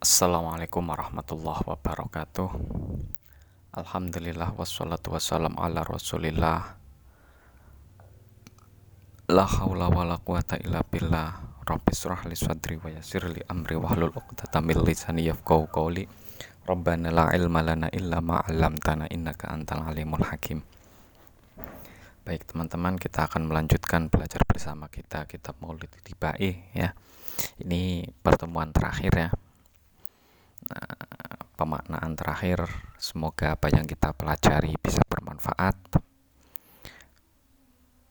Assalamualaikum 0.00 0.80
warahmatullahi 0.88 1.60
wabarakatuh. 1.60 2.48
Alhamdulillah 3.76 4.56
wassalatu 4.56 5.12
wassalam 5.12 5.52
ala 5.60 5.84
rasulillah. 5.84 6.80
La 9.28 9.44
hawla 9.44 9.92
wa 9.92 10.08
la 10.08 10.16
quwata 10.16 10.56
illa 10.56 10.80
billah. 10.80 11.60
Rabbi 11.68 11.92
surah 11.92 12.24
li 12.24 12.32
sadri 12.32 12.80
wa 12.80 12.88
yasir 12.88 13.28
li 13.28 13.44
amri 13.44 13.76
wa 13.76 13.92
hlul 13.92 14.08
uqtata 14.16 14.64
min 14.64 14.80
lisani 14.80 15.28
yafqahu 15.28 15.68
qawli. 15.68 16.08
Rabbana 16.64 17.12
la 17.12 17.36
ilma 17.36 17.60
lana 17.60 17.92
illa 17.92 18.24
ma 18.24 18.40
'allamtana 18.40 19.04
innaka 19.12 19.52
antal 19.52 19.84
alimul 19.84 20.24
hakim. 20.24 20.64
Baik 22.24 22.48
teman-teman 22.48 22.96
kita 22.96 23.28
akan 23.28 23.52
melanjutkan 23.52 24.08
belajar 24.08 24.48
bersama 24.48 24.88
kita 24.88 25.28
kitab 25.28 25.60
Maulid 25.60 25.92
Tibai 26.00 26.72
ya. 26.72 26.96
Ini 27.60 28.08
pertemuan 28.24 28.72
terakhir 28.72 29.12
ya 29.12 29.28
pemaknaan 31.60 32.16
terakhir. 32.16 32.64
Semoga 32.96 33.52
apa 33.52 33.68
yang 33.68 33.84
kita 33.84 34.16
pelajari 34.16 34.72
bisa 34.80 35.04
bermanfaat. 35.04 35.76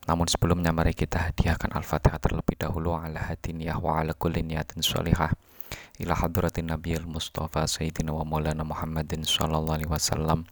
Namun 0.09 0.25
sebelumnya 0.25 0.73
mari 0.73 0.97
kita 0.97 1.29
hadiahkan 1.29 1.69
Al-Fatihah 1.73 2.17
terlebih 2.17 2.57
dahulu. 2.57 2.97
Ala 2.97 3.29
hadiniyah 3.29 3.77
wa 3.77 4.01
ala 4.01 4.17
kulli 4.17 4.41
niyatin 4.41 4.81
sholihah 4.81 5.29
ila 6.01 6.17
hadratin 6.17 6.73
nabiyil 6.73 7.05
mustafa 7.05 7.69
sayyidina 7.69 8.09
wa 8.09 8.25
maulana 8.25 8.65
Muhammadin 8.65 9.21
sallallahu 9.21 9.77
alaihi 9.77 9.91
wasallam. 9.91 10.49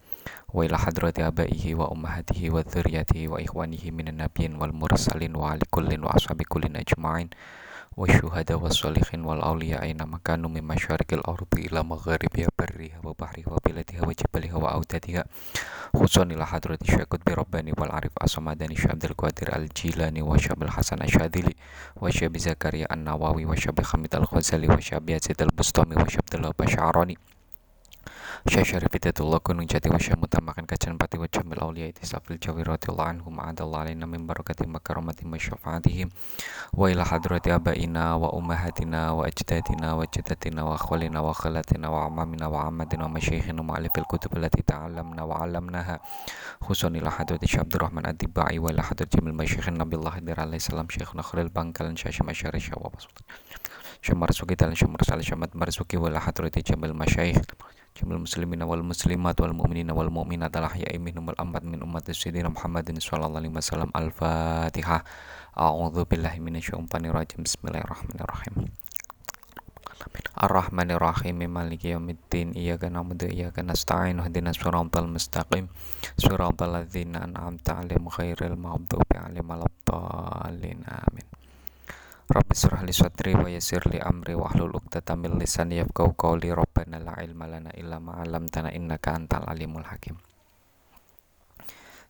Wa 0.54 0.62
ila 0.62 0.78
hadrati 0.78 1.26
abaihi 1.26 1.74
wa 1.74 1.90
ummahatihi 1.90 2.54
wa 2.54 2.62
dzurriyyatihi 2.62 3.32
wa 3.32 3.42
ikhwanihi 3.42 3.90
minan 3.90 4.22
nabiyyin 4.22 4.62
wal 4.62 4.76
mursalin 4.76 5.34
wa 5.34 5.58
ali 5.58 5.66
kullin 5.72 6.06
wa 6.06 6.14
ashabi 6.14 6.46
kullin 6.46 6.78
ajma'in 6.78 7.34
wasyuhada 7.98 8.62
wassalihin 8.62 9.26
wal 9.26 9.42
awliya 9.42 9.82
aina 9.82 10.06
makanu 10.06 10.46
min 10.54 10.62
masyarikil 10.62 11.26
ardi 11.26 11.66
ila 11.66 11.82
magharibiha 11.82 12.54
barriha 12.54 13.02
wa 13.02 13.18
bahriha 13.18 13.50
wa 13.50 13.58
biladiha 13.58 14.06
wa 14.06 14.14
jibaliha 14.14 14.58
wa 14.62 14.70
audadiha. 14.78 15.26
Khususan 15.98 16.30
ila 16.30 16.46
hadrati 16.46 16.94
syakut 16.94 17.26
bi 17.26 17.34
rabbani 17.34 17.74
wal 17.74 17.90
arif 17.90 18.14
asamadani 18.22 18.78
syabdil 18.78 19.18
qadir 19.18 19.50
al 19.50 19.66
jilani 19.74 20.22
wa 20.22 20.38
syabil 20.38 20.70
hasan 20.70 21.02
asyadili 21.02 21.58
wa 21.98 22.14
syabi 22.14 22.38
zakaria 22.38 22.86
an 22.86 23.02
nawawi 23.02 23.50
wa 23.50 23.58
syabi 23.58 23.82
hamid 23.82 24.14
al 24.14 24.30
khazali 24.30 24.70
wa 24.70 24.78
syabi 24.78 25.18
yazid 25.18 25.42
al 25.42 25.50
bustami 25.50 25.98
wa 25.98 26.06
syabdullah 26.06 26.54
basyarani 26.54 27.18
Syekh 28.46 28.78
Syarif 28.78 28.94
Hidayatullah 28.94 29.42
Gunung 29.42 29.66
Jati 29.66 29.90
wa 29.90 29.98
Syekh 29.98 30.22
Mutamakan 30.22 30.70
Kajian 30.70 30.94
Pati 30.94 31.18
wa 31.18 31.26
Jamil 31.26 31.58
Aulia 31.58 31.90
Itisafil 31.90 32.38
Jawi 32.38 32.62
radhiyallahu 32.62 33.26
anhum 33.26 33.34
adallah 33.42 33.90
alaina 33.90 34.06
min 34.06 34.30
barakati 34.30 34.70
makaramati 34.70 35.26
masyafaatihim 35.26 36.14
wa 36.78 36.86
ila 36.86 37.02
hadrati 37.02 37.50
abaina 37.50 38.14
wa 38.14 38.30
ummahatina 38.38 39.18
wa 39.18 39.26
ajdadina 39.26 39.98
wa 39.98 40.06
jaddatina 40.06 40.70
wa 40.70 40.78
khwalina 40.78 41.26
wa 41.26 41.34
khalatina 41.34 41.90
wa 41.90 42.06
amamina 42.06 42.46
wa 42.46 42.70
amadina 42.70 43.10
wa 43.10 43.18
masyayikhina 43.18 43.58
wa 43.58 43.74
alifil 43.74 44.06
kutub 44.06 44.38
allati 44.38 44.62
ta'allamna 44.62 45.26
wa 45.26 45.42
'allamnaha. 45.42 45.98
Khususan 46.62 46.94
ila 46.94 47.10
hadrati 47.10 47.50
Syekh 47.50 47.66
Abdurrahman 47.66 48.06
Ad-Dibai 48.06 48.62
wa 48.62 48.70
ila 48.70 48.86
hadrati 48.86 49.18
Jamil 49.18 49.34
Nabiullah 49.34 50.22
Hadir 50.22 50.38
salam 50.62 50.86
Syekhuna 50.86 51.26
Khalil 51.26 51.50
Bangkalan 51.50 51.98
Syekh 51.98 52.22
Masyari 52.22 52.62
Syekh 52.62 52.78
wa 52.78 52.94
Syekh 53.98 54.14
Marzuki 54.14 54.54
dan 54.54 54.78
Syekh 54.78 54.94
Mursal 54.94 55.26
Syekh 55.26 55.42
Marzuki 55.58 55.98
wa 55.98 56.06
ila 56.06 56.22
hadrati 56.22 56.62
Jamil 56.62 56.94
jamil 57.98 58.22
muslimin 58.22 58.62
wal 58.62 58.86
muslimat 58.86 59.34
wal 59.42 59.58
mu'minin 59.58 59.90
wal 59.90 60.14
mu'minat 60.14 60.54
al 60.54 60.70
ahya'i 60.70 61.02
minhum 61.02 61.26
wal 61.26 61.40
amwat 61.42 61.66
min 61.66 61.82
ummati 61.82 62.14
sayyidina 62.14 62.54
Muhammadin 62.54 63.02
sallallahu 63.02 63.42
alaihi 63.42 63.58
wasallam. 63.58 63.90
Al-fatihah. 63.98 65.02
A'udzu 65.58 66.06
billahi 66.06 66.38
minasyaitonir 66.38 67.10
rajim 67.10 67.42
bismillahirrahmanirrahim. 67.42 68.70
Ar-Rahmanir-Rahim. 70.38 71.42
Maliki 71.50 71.98
Yawmiddin 71.98 72.54
Iyyaka 72.54 72.94
na'budu 72.94 73.26
wa 73.26 73.34
iyyaka 73.34 73.66
nasta'in. 73.66 74.22
Ihdinas 74.22 74.62
siratal 74.62 75.10
mustaqim. 75.10 75.66
Siratal 76.22 76.78
ladzina 76.78 77.26
an'amta 77.26 77.82
'alaihim 77.82 78.06
ghairil 78.06 78.54
maghdubi 78.54 79.18
'alaihim 79.18 79.50
waladdallin. 79.50 80.86
Amin 80.86 81.26
Rabbi 82.28 82.52
surah 82.52 82.84
li 82.84 82.92
sadri 82.92 83.40
wa 83.40 83.48
yasir 83.48 83.88
li 83.88 84.04
amri 84.04 84.36
wa 84.36 84.52
hlul 84.52 84.76
uqdata 84.76 85.16
min 85.16 85.40
lisani 85.40 85.80
yafqahu 85.80 86.12
qawli. 86.12 86.52
Rabbana 86.52 87.00
la 87.00 87.16
ilma 87.24 87.48
lana 87.48 87.72
illa 87.72 88.04
ma 88.04 88.20
'allamtana 88.20 88.68
innaka 88.76 89.16
antal 89.16 89.48
alimul 89.48 89.88
hakim. 89.88 90.20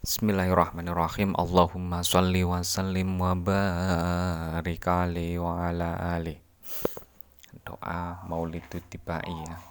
Bismillahirrahmanirrahim. 0.01 1.37
Allahumma 1.37 2.01
salli 2.01 2.41
wa 2.41 2.65
sallim 2.65 3.21
wa 3.21 3.37
barik 3.37 4.89
alaihi 4.89 5.37
wa 5.37 5.69
ala 5.69 6.17
ali. 6.17 6.41
Doa 7.61 8.25
Maulidut 8.25 8.89
Tibai 8.89 9.21
ya. 9.21 9.61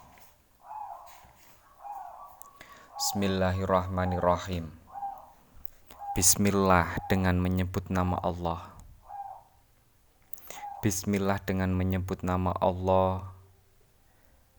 Bismillahirrahmanirrahim. 2.95 4.71
Bismillah 6.15 7.03
dengan 7.11 7.35
menyebut 7.43 7.91
nama 7.91 8.15
Allah 8.23 8.76
Bismillah 10.85 11.41
dengan 11.41 11.73
menyebut 11.73 12.21
nama 12.21 12.53
Allah. 12.53 13.33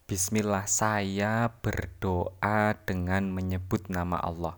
Bismillah 0.10 0.66
saya 0.66 1.54
berdoa 1.62 2.74
dengan 2.90 3.30
menyebut 3.30 3.86
nama 3.86 4.18
Allah. 4.18 4.58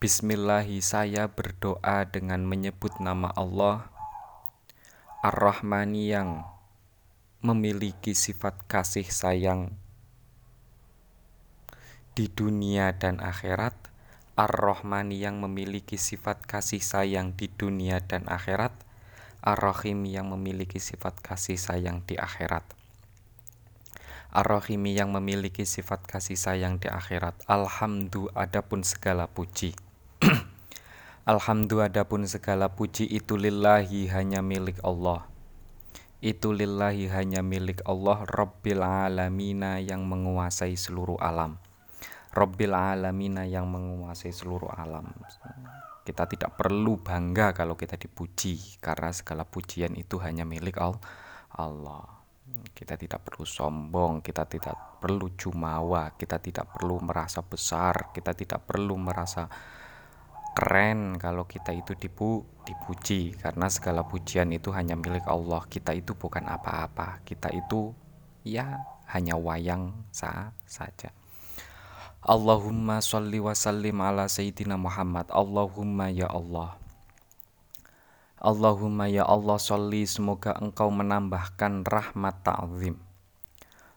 Bismillahi 0.00 0.80
saya 0.80 1.28
berdoa 1.28 2.08
dengan 2.08 2.48
menyebut 2.48 2.96
nama 2.96 3.28
Allah. 3.36 3.92
Ar-Rahmani 5.20 6.16
yang 6.16 6.48
memiliki 7.44 8.16
sifat 8.16 8.64
kasih 8.64 9.04
sayang 9.04 9.76
di 12.16 12.32
dunia 12.32 12.96
dan 12.96 13.20
akhirat. 13.20 13.76
Ar-Rahmani 14.32 15.20
yang 15.20 15.44
memiliki 15.44 16.00
sifat 16.00 16.40
kasih 16.48 16.80
sayang 16.80 17.36
di 17.36 17.52
dunia 17.52 18.00
dan 18.00 18.24
akhirat 18.32 18.88
Ar-Rahim 19.40 20.04
yang 20.04 20.28
memiliki 20.28 20.76
sifat 20.76 21.16
kasih 21.24 21.56
sayang 21.56 22.04
di 22.04 22.20
akhirat. 22.20 22.60
Ar-Rahim 24.30 24.84
yang 24.84 25.16
memiliki 25.16 25.64
sifat 25.64 26.04
kasih 26.04 26.36
sayang 26.36 26.76
di 26.76 26.92
akhirat. 26.92 27.40
Alhamdulillah 27.48 28.46
adapun 28.46 28.84
segala 28.84 29.26
puji. 29.26 29.72
Alhamdulillah 31.32 31.88
adapun 31.88 32.28
segala 32.28 32.68
puji 32.68 33.08
itu 33.08 33.40
lillahi 33.40 34.12
hanya 34.12 34.44
milik 34.44 34.76
Allah. 34.84 35.24
Itu 36.20 36.52
lillahi 36.52 37.08
hanya 37.08 37.40
milik 37.40 37.80
Allah 37.88 38.28
Rabbil 38.28 38.84
alamina 38.84 39.80
yang 39.80 40.04
menguasai 40.04 40.76
seluruh 40.76 41.16
alam. 41.16 41.56
Rabbil 42.36 42.76
alamina 42.76 43.48
yang 43.48 43.72
menguasai 43.72 44.36
seluruh 44.36 44.68
alam. 44.68 45.10
Kita 46.00 46.24
tidak 46.24 46.56
perlu 46.56 46.96
bangga 46.98 47.52
kalau 47.52 47.76
kita 47.76 48.00
dipuji 48.00 48.80
karena 48.80 49.12
segala 49.12 49.44
pujian 49.44 49.92
itu 49.94 50.16
hanya 50.18 50.48
milik 50.48 50.80
Allah. 50.80 52.20
Kita 52.74 52.98
tidak 52.98 53.30
perlu 53.30 53.46
sombong, 53.46 54.24
kita 54.24 54.48
tidak 54.48 54.98
perlu 54.98 55.36
jumawa, 55.38 56.16
kita 56.18 56.42
tidak 56.42 56.72
perlu 56.74 56.98
merasa 56.98 57.44
besar, 57.44 58.10
kita 58.10 58.34
tidak 58.34 58.66
perlu 58.66 58.98
merasa 58.98 59.46
keren 60.50 61.14
kalau 61.14 61.46
kita 61.46 61.70
itu 61.70 61.94
dipu 61.94 62.42
dipuji 62.66 63.38
karena 63.38 63.70
segala 63.70 64.02
pujian 64.02 64.50
itu 64.50 64.74
hanya 64.74 64.98
milik 64.98 65.28
Allah. 65.30 65.62
Kita 65.68 65.94
itu 65.94 66.18
bukan 66.18 66.48
apa-apa. 66.48 67.22
Kita 67.22 67.52
itu 67.54 67.94
ya 68.42 68.82
hanya 69.14 69.38
wayang 69.38 70.10
sah 70.10 70.50
saja. 70.66 71.19
Allahumma 72.20 73.00
sholli 73.00 73.40
wa 73.40 73.56
sallim 73.56 73.96
ala 74.04 74.28
Sayyidina 74.28 74.76
Muhammad. 74.76 75.32
Allahumma 75.32 76.12
ya 76.12 76.28
Allah. 76.28 76.76
Allahumma 78.36 79.08
ya 79.08 79.24
Allah 79.24 79.56
sholli 79.56 80.04
semoga 80.04 80.52
engkau 80.60 80.92
menambahkan 80.92 81.80
rahmat 81.88 82.44
ta'zim. 82.44 83.00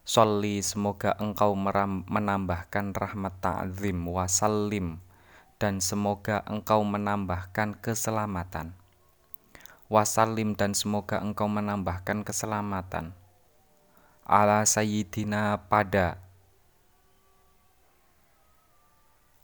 Sholli 0.08 0.64
semoga 0.64 1.20
engkau 1.20 1.52
menambahkan 1.52 2.96
rahmat 2.96 3.44
ta'zim. 3.44 4.08
Wa 4.08 4.32
sallim 4.32 5.04
dan 5.60 5.84
semoga 5.84 6.48
engkau 6.48 6.80
menambahkan 6.88 7.76
keselamatan. 7.84 8.76
Wasallim 9.92 10.56
dan 10.56 10.72
semoga 10.72 11.20
engkau 11.20 11.52
menambahkan 11.52 12.24
keselamatan. 12.24 13.12
Ala 14.24 14.64
sayyidina 14.64 15.68
pada 15.68 16.23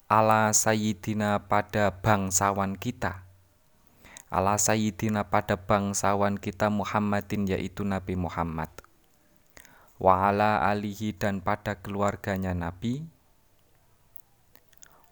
ala 0.10 0.50
sayyidina 0.50 1.46
pada 1.46 1.94
bangsawan 1.94 2.74
kita. 2.74 3.30
Ala 4.34 4.58
sayyidina 4.58 5.30
pada 5.30 5.54
bangsawan 5.54 6.42
kita 6.42 6.74
Muhammadin 6.74 7.46
yaitu 7.46 7.86
Nabi 7.86 8.18
Muhammad. 8.18 8.74
Wa 10.02 10.34
ala 10.34 10.66
alihi 10.66 11.14
dan 11.14 11.46
pada 11.46 11.78
keluarganya 11.78 12.58
Nabi. 12.58 13.06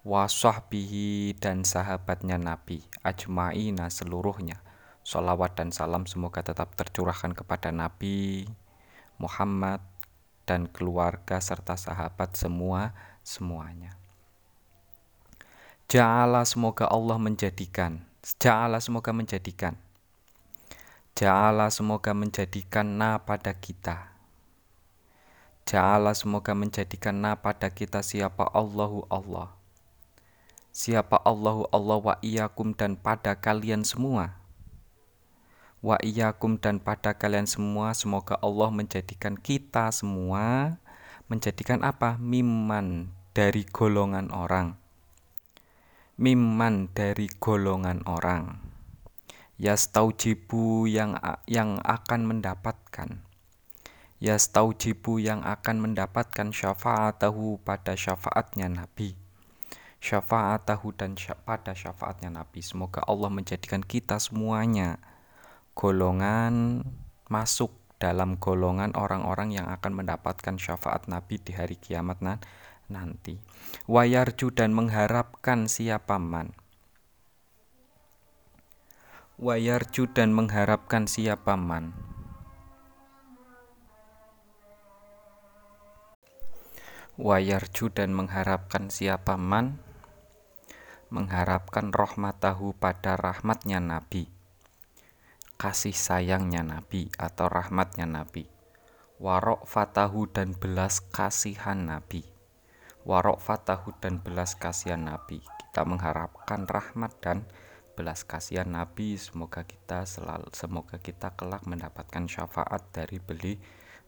Wa 0.02 0.26
sahbihi 0.26 1.38
dan 1.38 1.62
sahabatnya 1.62 2.42
Nabi 2.42 2.82
ajma'ina 3.06 3.94
seluruhnya. 3.94 4.66
Salawat 5.06 5.62
dan 5.62 5.70
salam 5.70 6.10
semoga 6.10 6.42
tetap 6.42 6.74
tercurahkan 6.74 7.38
kepada 7.38 7.70
Nabi 7.70 8.50
Muhammad 9.22 9.80
dan 10.50 10.66
keluarga 10.66 11.38
serta 11.38 11.78
sahabat 11.78 12.34
semua 12.34 12.98
semuanya. 13.22 13.97
Ja'ala 15.88 16.44
semoga 16.44 16.84
Allah 16.92 17.16
menjadikan. 17.16 18.04
Ja'ala 18.44 18.84
semoga 18.84 19.16
menjadikan. 19.16 19.80
Ja'ala 21.16 21.72
semoga 21.72 22.12
menjadikan 22.12 23.00
na 23.00 23.24
pada 23.24 23.56
kita. 23.56 24.12
Ja'ala 25.64 26.12
semoga 26.12 26.52
menjadikan 26.52 27.16
na 27.16 27.40
pada 27.40 27.72
kita 27.72 28.04
siapa 28.04 28.52
Allahu 28.52 29.08
Allah. 29.08 29.56
Siapa 30.76 31.24
Allahu 31.24 31.72
Allah 31.72 31.98
wa 32.04 32.16
iyakum 32.20 32.76
dan 32.76 33.00
pada 33.00 33.40
kalian 33.40 33.88
semua 33.88 34.36
wa 35.80 35.96
iyyakum 36.04 36.60
dan 36.60 36.84
pada 36.84 37.16
kalian 37.16 37.48
semua 37.48 37.94
semoga 37.94 38.36
Allah 38.42 38.74
menjadikan 38.74 39.38
kita 39.38 39.94
semua 39.94 40.76
menjadikan 41.30 41.86
apa 41.86 42.18
miman 42.18 43.14
dari 43.38 43.62
golongan 43.62 44.34
orang 44.34 44.74
miman 46.18 46.90
dari 46.98 47.30
golongan 47.30 48.02
orang. 48.10 48.58
Yastaujibu 49.62 50.90
yang 50.90 51.14
yang 51.46 51.78
akan 51.86 52.26
mendapatkan. 52.26 53.22
Yastaujibu 54.18 55.22
yang 55.22 55.46
akan 55.46 55.78
mendapatkan 55.78 56.50
syafaatahu 56.50 57.62
pada 57.62 57.94
syafaatnya 57.94 58.66
Nabi. 58.66 59.14
Syafaatahu 60.02 60.94
dan 60.98 61.14
pada 61.46 61.78
syafaatnya 61.78 62.34
Nabi. 62.34 62.66
Semoga 62.66 63.06
Allah 63.06 63.30
menjadikan 63.30 63.86
kita 63.86 64.18
semuanya 64.18 64.98
golongan 65.78 66.82
masuk 67.30 67.70
dalam 68.02 68.42
golongan 68.42 68.94
orang-orang 68.98 69.54
yang 69.54 69.70
akan 69.70 70.02
mendapatkan 70.02 70.58
syafaat 70.58 71.06
Nabi 71.06 71.38
di 71.42 71.54
hari 71.54 71.78
kiamat 71.78 72.22
nan 72.22 72.42
nanti. 72.90 73.38
Wayarju 73.88 74.52
dan 74.52 74.76
mengharapkan 74.76 75.72
siapa 75.72 76.20
man. 76.20 76.54
Wayarju 79.40 80.12
dan 80.12 80.36
mengharapkan 80.36 81.08
siapa 81.08 81.56
man. 81.56 81.96
Wayarju 87.18 87.90
dan 87.94 88.14
mengharapkan 88.14 88.94
siapa 88.94 89.40
man 89.42 89.82
mengharapkan 91.08 91.96
rahmatahu 91.96 92.76
pada 92.76 93.16
rahmatnya 93.16 93.80
Nabi 93.80 94.38
kasih 95.58 95.98
sayangnya 95.98 96.62
Nabi 96.62 97.10
atau 97.18 97.50
rahmatnya 97.50 98.06
Nabi. 98.06 98.46
Warok 99.18 99.66
fatahu 99.66 100.30
dan 100.30 100.54
belas 100.54 101.02
kasihan 101.02 101.90
Nabi. 101.90 102.37
Warok 103.08 103.40
fatahu 103.40 103.96
dan 104.04 104.20
belas 104.20 104.60
kasihan 104.60 105.00
Nabi. 105.00 105.40
Kita 105.40 105.88
mengharapkan 105.88 106.68
rahmat 106.68 107.24
dan 107.24 107.48
belas 107.96 108.28
kasihan 108.28 108.68
Nabi. 108.68 109.16
Semoga 109.16 109.64
kita 109.64 110.04
selalu, 110.04 110.52
semoga 110.52 111.00
kita 111.00 111.32
kelak 111.40 111.64
mendapatkan 111.64 112.28
syafaat 112.28 112.92
dari 112.92 113.24
beli 113.24 113.56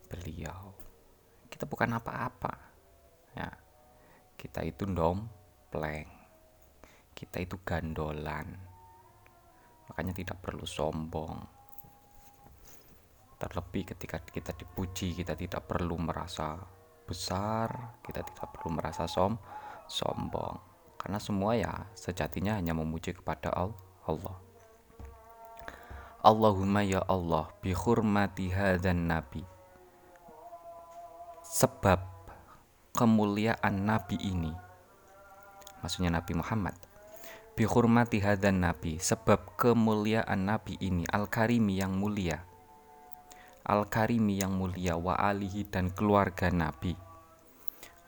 beliau. 0.04 0.76
Kita 1.48 1.64
bukan 1.64 1.96
apa-apa. 1.96 2.54
Ya. 3.32 3.48
Kita 4.36 4.60
itu 4.68 4.84
dompleng. 4.84 6.12
Kita 7.16 7.40
itu 7.40 7.56
gandolan 7.64 8.70
makanya 9.90 10.14
tidak 10.14 10.38
perlu 10.38 10.62
sombong 10.62 11.34
terlebih 13.42 13.90
ketika 13.90 14.22
kita 14.22 14.54
dipuji 14.54 15.18
kita 15.18 15.34
tidak 15.34 15.66
perlu 15.66 15.98
merasa 15.98 16.62
besar 17.10 17.98
kita 18.06 18.22
tidak 18.22 18.54
perlu 18.54 18.78
merasa 18.78 19.10
som 19.10 19.34
sombong. 19.90 20.62
Karena 20.94 21.18
semua 21.18 21.58
ya 21.58 21.90
sejatinya 21.98 22.54
hanya 22.54 22.70
memuji 22.70 23.10
kepada 23.10 23.50
Allah. 24.06 24.36
Allahumma 26.22 26.86
ya 26.86 27.02
Allah 27.10 27.50
bi 27.58 27.74
hurmati 27.74 28.54
dan 28.78 29.10
nabi. 29.10 29.42
Sebab 31.42 31.98
kemuliaan 32.94 33.74
nabi 33.82 34.14
ini 34.22 34.70
maksudnya 35.80 36.12
Nabi 36.12 36.32
Muhammad 36.36 36.76
bihurmati 37.56 38.20
hadan 38.22 38.62
nabi 38.62 39.00
sebab 39.00 39.56
kemuliaan 39.56 40.48
nabi 40.48 40.76
ini 40.80 41.04
al-karimi 41.08 41.80
yang 41.80 41.96
mulia 41.96 42.44
al-karimi 43.64 44.40
yang 44.40 44.56
mulia 44.56 44.96
wa 44.96 45.16
alihi 45.16 45.68
dan 45.68 45.92
keluarga 45.92 46.48
nabi. 46.48 46.96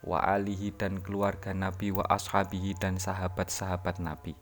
Wa 0.02 0.18
alihi 0.18 0.74
dan 0.74 0.98
keluarga 0.98 1.54
nabi 1.54 1.94
wa 1.94 2.02
ashabihi 2.08 2.74
dan 2.74 2.98
sahabat-sahabat 2.98 4.02
nabi. 4.02 4.34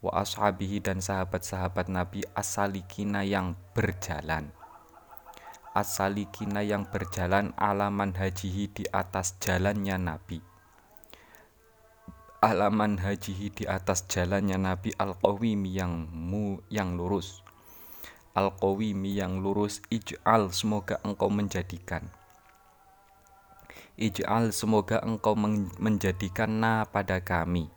Wa 0.00 0.24
ashabihi 0.24 0.80
dan 0.80 1.04
sahabat-sahabat 1.04 1.92
nabi 1.92 2.24
asalikina 2.32 3.26
yang 3.26 3.58
berjalan. 3.76 4.54
Asalikina 5.76 6.64
yang 6.64 6.88
berjalan 6.88 7.52
alaman 7.60 8.16
hajihi 8.16 8.72
di 8.72 8.84
atas 8.88 9.36
jalannya 9.42 10.00
nabi. 10.00 10.40
Alaman 12.40 13.00
hajihi 13.00 13.48
di 13.48 13.64
atas 13.64 14.04
jalannya 14.12 14.60
Nabi 14.60 14.92
Al-Qawimi 14.92 15.72
yang 15.72 16.04
mu 16.12 16.60
yang 16.68 16.94
lurus 16.94 17.45
Al-Qawimi 18.36 19.16
yang 19.16 19.40
lurus 19.40 19.80
ij'al 19.88 20.52
semoga 20.52 21.00
engkau 21.00 21.32
menjadikan. 21.32 22.04
Ij'al 23.96 24.52
semoga 24.52 25.00
engkau 25.00 25.32
menjadikan 25.80 26.60
na 26.60 26.84
pada 26.84 27.16
kami. 27.24 27.72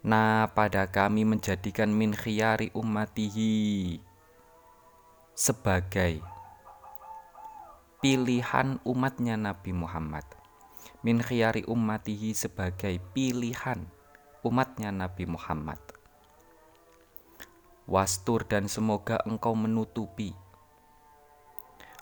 Na 0.00 0.48
pada 0.56 0.88
kami 0.88 1.28
menjadikan 1.28 1.92
min 1.92 2.16
khiyari 2.16 2.72
ummatihi. 2.72 4.00
Sebagai 5.36 6.24
pilihan 8.00 8.80
umatnya 8.88 9.36
Nabi 9.36 9.76
Muhammad. 9.76 10.24
Min 11.04 11.20
khiyari 11.20 11.68
ummatihi 11.68 12.32
sebagai 12.32 12.96
pilihan 13.12 13.84
umatnya 14.40 14.88
Nabi 14.88 15.28
Muhammad. 15.28 15.89
Wastur 17.90 18.46
dan 18.46 18.70
semoga 18.70 19.18
engkau 19.26 19.58
menutupi. 19.58 20.30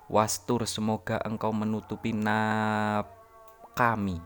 Wastur 0.05 0.69
semoga 0.69 1.17
engkau 1.25 1.49
menutupi 1.49 2.12
na 2.12 3.09
kami. 3.73 4.21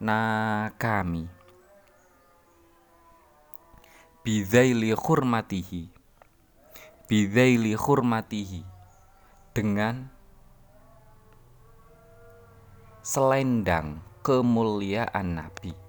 Na 0.00 0.72
kami. 0.80 1.28
Bidaili 4.24 4.96
khurmatihi 4.96 5.92
Bidaili 7.10 7.76
khurmatihi 7.76 8.64
Dengan 9.52 10.08
selendang 13.04 14.00
kemuliaan 14.24 15.36
Nabi. 15.36 15.81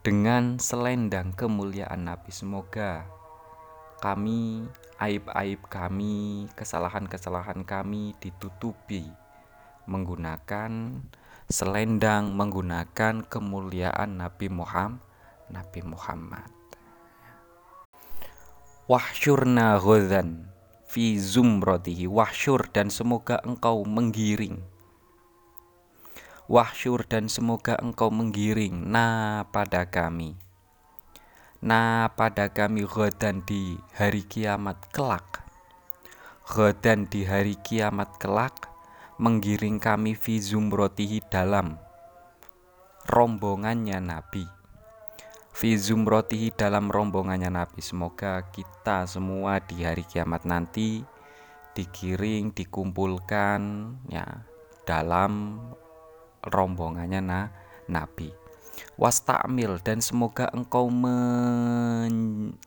Dengan 0.00 0.62
selendang 0.62 1.34
kemuliaan 1.34 2.06
Nabi, 2.06 2.30
semoga 2.30 3.04
kami, 3.98 4.64
aib-aib 5.02 5.60
kami, 5.66 6.46
kesalahan-kesalahan 6.54 7.66
kami 7.66 8.14
ditutupi 8.22 9.04
menggunakan 9.88 11.02
selendang, 11.48 12.36
menggunakan 12.36 13.24
kemuliaan 13.26 14.20
Nabi 14.20 14.52
Muhammad. 14.52 15.08
Nabi 15.48 15.80
Muhammad. 15.80 16.48
Wahsyurna 18.88 19.76
ghadhan 19.80 20.48
fi 20.88 21.20
zumratihi 21.20 22.08
wahsyur 22.08 22.68
dan 22.72 22.88
semoga 22.88 23.40
engkau 23.44 23.84
menggiring 23.84 24.64
Wahsyur 26.48 27.04
dan 27.04 27.28
semoga 27.28 27.76
engkau 27.76 28.08
menggiring. 28.08 28.88
Na 28.88 29.44
pada 29.52 29.84
kami. 29.84 30.32
Na 31.60 32.08
pada 32.16 32.48
kami 32.48 32.88
ghadan 32.88 33.44
di 33.44 33.76
hari 33.92 34.24
kiamat 34.24 34.80
kelak. 34.88 35.44
Ghadan 36.48 37.04
di 37.04 37.28
hari 37.28 37.60
kiamat 37.60 38.16
kelak 38.16 38.72
Menggiring 39.18 39.82
kami 39.82 40.14
fi 40.14 40.38
zumrotihi 40.38 41.26
dalam 41.26 41.74
Rombongannya 43.10 43.98
Nabi. 43.98 44.46
Fi 45.50 45.74
zumrotihi 45.74 46.54
dalam 46.54 46.86
rombongannya 46.86 47.50
Nabi. 47.50 47.82
Semoga 47.82 48.46
kita 48.54 49.10
semua 49.10 49.58
di 49.58 49.82
hari 49.82 50.06
kiamat 50.06 50.46
nanti 50.46 51.02
Digiring, 51.74 52.54
dikumpulkan 52.54 53.60
ya 54.06 54.46
dalam 54.86 55.58
rombongannya 56.48 57.20
na, 57.20 57.40
Nabi. 57.88 58.48
Wastamil 58.98 59.78
dan 59.82 60.02
semoga 60.02 60.50
engkau 60.50 60.90
men, 60.90 62.14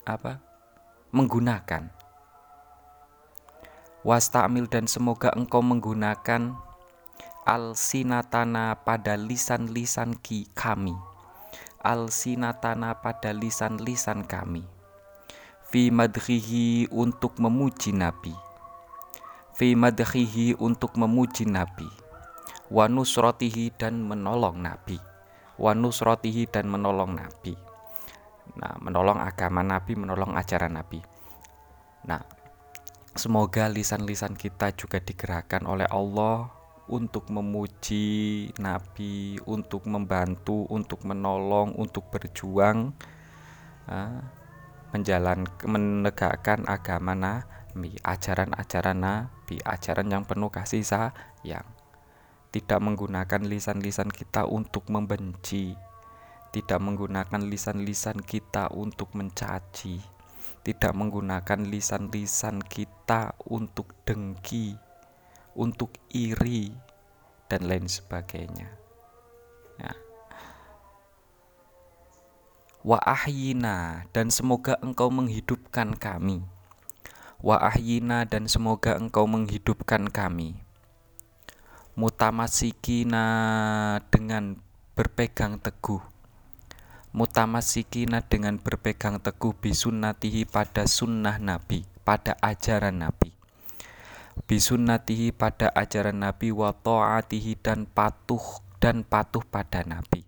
apa, 0.07 0.39
menggunakan. 1.11 1.91
Wastamil 4.01 4.65
dan 4.65 4.89
semoga 4.89 5.29
engkau 5.35 5.61
menggunakan 5.61 6.55
Al-sinatana 7.41 8.85
pada 8.85 9.17
lisan-lisan 9.17 10.13
kami. 10.53 10.93
Al-sinatana 11.81 13.01
pada 13.01 13.33
lisan-lisan 13.33 14.29
kami. 14.29 14.61
Fi 15.65 15.89
madhihi 15.89 16.85
untuk 16.93 17.41
memuji 17.41 17.97
Nabi. 17.97 18.37
Fi 19.57 19.73
madhihi 19.73 20.53
untuk 20.61 20.93
memuji 21.01 21.49
Nabi 21.49 22.00
Wa 22.71 22.87
nusrotihi 22.87 23.75
dan 23.75 23.99
menolong 23.99 24.63
Nabi. 24.63 24.95
Wa 25.59 25.75
nusrotihi 25.75 26.47
dan 26.47 26.71
menolong 26.71 27.19
Nabi. 27.19 27.53
Nah 28.55 28.79
menolong 28.79 29.19
agama 29.19 29.59
Nabi, 29.59 29.99
menolong 29.99 30.39
ajaran 30.39 30.79
Nabi. 30.79 31.03
Nah 32.07 32.23
Semoga 33.11 33.67
lisan-lisan 33.67 34.39
kita 34.39 34.71
juga 34.71 35.03
digerakkan 35.03 35.67
oleh 35.67 35.83
Allah 35.91 36.47
untuk 36.87 37.27
memuji 37.27 38.47
Nabi, 38.55 39.35
untuk 39.43 39.83
membantu, 39.83 40.63
untuk 40.71 41.03
menolong, 41.03 41.75
untuk 41.75 42.07
berjuang, 42.07 42.95
menjalan, 44.95 45.43
menegakkan 45.67 46.63
agama 46.63 47.11
Nabi, 47.11 47.99
ajaran-ajaran 47.99 49.03
Nabi, 49.03 49.59
ajaran 49.59 50.07
yang 50.07 50.23
penuh 50.23 50.47
kasih 50.47 50.87
sayang. 50.87 51.67
Tidak 52.51 52.79
menggunakan 52.83 53.47
lisan-lisan 53.47 54.11
kita 54.11 54.43
untuk 54.43 54.91
membenci, 54.91 55.75
tidak 56.51 56.83
menggunakan 56.83 57.47
lisan-lisan 57.47 58.19
kita 58.19 58.67
untuk 58.75 59.15
mencaci 59.15 60.03
tidak 60.61 60.93
menggunakan 60.93 61.65
lisan-lisan 61.65 62.61
kita 62.61 63.33
untuk 63.49 63.97
dengki, 64.05 64.77
untuk 65.57 65.97
iri, 66.13 66.69
dan 67.49 67.65
lain 67.65 67.89
sebagainya. 67.89 68.69
Ya. 69.81 69.93
Wa 72.85 73.01
ahyina 73.01 74.05
dan 74.13 74.29
semoga 74.29 74.77
engkau 74.85 75.09
menghidupkan 75.09 75.97
kami. 75.97 76.45
Wa 77.41 77.57
ahyina 77.57 78.29
dan 78.29 78.45
semoga 78.45 78.93
engkau 78.97 79.25
menghidupkan 79.25 80.13
kami. 80.13 80.60
Mutamasikina 82.01 83.25
dengan 84.09 84.57
berpegang 84.97 85.61
teguh 85.61 86.01
mutamasikina 87.11 88.23
dengan 88.23 88.55
berpegang 88.55 89.19
teguh 89.19 89.51
bisunnatihi 89.51 90.47
pada 90.47 90.87
sunnah 90.87 91.37
Nabi, 91.37 91.83
pada 92.07 92.39
ajaran 92.39 93.03
Nabi. 93.03 93.35
Bisunnatihi 94.47 95.35
pada 95.35 95.69
ajaran 95.75 96.23
Nabi 96.23 96.55
wa 96.55 96.71
ta'atihi 96.71 97.59
dan 97.59 97.83
patuh 97.83 98.63
dan 98.79 99.03
patuh 99.03 99.43
pada 99.43 99.83
Nabi. 99.83 100.23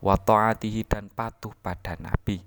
Wa 0.00 0.16
ta'atihi 0.16 0.88
dan 0.88 1.12
patuh 1.12 1.52
pada 1.60 2.00
Nabi. 2.00 2.40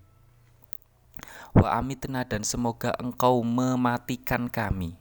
Wa 1.53 1.77
amitna 1.77 2.25
dan 2.25 2.41
semoga 2.41 2.97
engkau 2.97 3.45
mematikan 3.45 4.49
kami. 4.49 4.97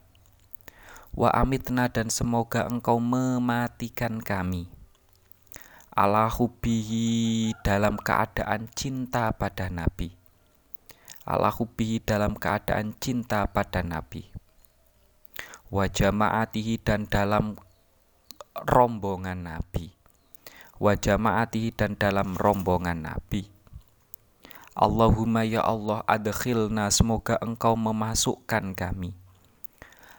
Wa 1.17 1.33
amitna 1.33 1.89
dan 1.89 2.13
semoga 2.13 2.69
engkau 2.69 3.01
mematikan 3.01 4.21
kami. 4.21 4.69
Ala 5.97 6.29
hubihi 6.29 7.57
dalam 7.65 7.97
keadaan 7.97 8.69
cinta 8.77 9.33
pada 9.33 9.73
Nabi. 9.73 10.13
Ala 11.25 11.49
hubihi 11.49 12.05
dalam 12.05 12.37
keadaan 12.37 12.93
cinta 13.01 13.49
pada 13.49 13.81
Nabi. 13.81 14.29
Wa 15.73 15.89
jama'atihi 15.89 16.85
dan 16.85 17.09
dalam 17.09 17.57
rombongan 18.53 19.41
Nabi. 19.41 19.97
Wa 20.77 21.01
jama'atihi 21.01 21.81
dan 21.81 21.97
dalam 21.97 22.37
rombongan 22.37 23.09
Nabi. 23.09 23.49
Allahumma 24.77 25.49
ya 25.49 25.65
Allah 25.65 26.05
adkhilna 26.05 26.93
semoga 26.93 27.41
engkau 27.41 27.73
memasukkan 27.73 28.77
kami 28.77 29.17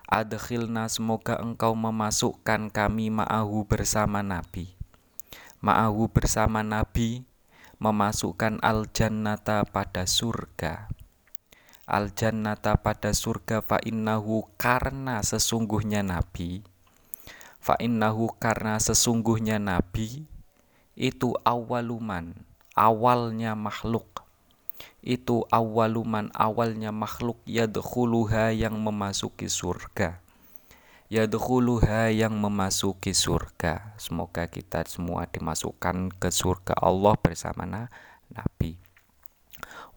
Adkhilna 0.07 0.87
semoga 0.87 1.35
engkau 1.35 1.75
memasukkan 1.75 2.71
kami 2.71 3.11
ma'ahu 3.11 3.67
bersama 3.67 4.23
Nabi. 4.23 4.71
Ma'ahu 5.59 6.07
bersama 6.07 6.63
Nabi 6.63 7.27
memasukkan 7.83 8.63
al-jannata 8.63 9.67
pada 9.67 10.07
surga. 10.07 10.87
Al-jannata 11.83 12.79
pada 12.79 13.11
surga 13.11 13.59
fa 13.59 13.83
innahu 13.83 14.47
karena 14.55 15.19
sesungguhnya 15.19 16.07
Nabi. 16.07 16.63
Fa 17.59 17.75
innahu 17.75 18.31
karena 18.39 18.79
sesungguhnya 18.79 19.59
Nabi 19.59 20.23
itu 20.95 21.35
awaluman 21.43 22.47
awalnya 22.79 23.59
makhluk 23.59 24.16
itu 25.07 25.47
awaluman 25.47 26.27
awalnya 26.35 26.91
makhluk 26.91 27.39
yadkhuluha 27.47 28.51
yang 28.51 28.75
memasuki 28.75 29.47
surga 29.47 30.19
yadkhuluha 31.07 32.11
yang 32.11 32.35
memasuki 32.35 33.15
surga. 33.15 33.95
Semoga 33.95 34.47
kita 34.51 34.83
semua 34.83 35.23
dimasukkan 35.27 36.11
ke 36.11 36.29
surga 36.31 36.75
Allah 36.75 37.15
bersama 37.15 37.63
Nabi. 38.27 38.75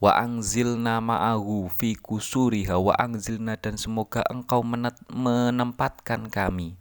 Wa 0.01 0.17
angzilna 0.17 1.03
ma'ahu 1.05 1.69
fi 1.69 1.93
kusuriha 1.93 2.81
wa 2.81 2.97
angzilna 2.97 3.61
dan 3.61 3.77
semoga 3.77 4.25
engkau 4.33 4.65
menempatkan 5.13 6.33
kami. 6.33 6.79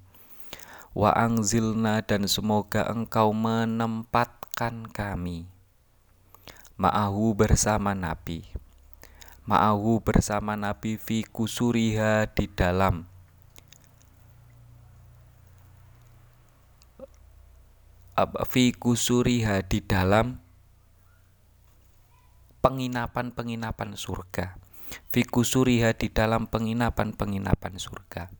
Wa 0.95 1.11
angzilna 1.17 1.99
dan 2.05 2.31
semoga 2.31 2.87
engkau 2.87 3.35
menempatkan 3.35 4.87
kami. 4.87 5.51
Ma'ahu 6.79 7.35
bersama 7.35 7.91
Nabi. 7.91 8.39
Ma'ahu 9.43 9.99
bersama 9.99 10.55
Nabi 10.55 10.95
fi 10.95 11.27
kusuriha 11.27 12.31
di 12.31 12.47
dalam. 12.47 13.03
Fi 18.47 18.71
kusuriha 18.71 19.59
di 19.67 19.83
dalam 19.83 20.39
penginapan-penginapan 22.63 23.99
surga. 23.99 24.55
Fi 25.11 25.27
kusuriha 25.27 25.91
di 25.99 26.07
dalam 26.07 26.47
penginapan-penginapan 26.47 27.75
surga. 27.75 28.31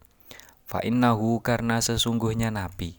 Fa 0.64 0.80
innahu 0.80 1.44
karena 1.44 1.84
sesungguhnya 1.84 2.56
nabi 2.56 2.99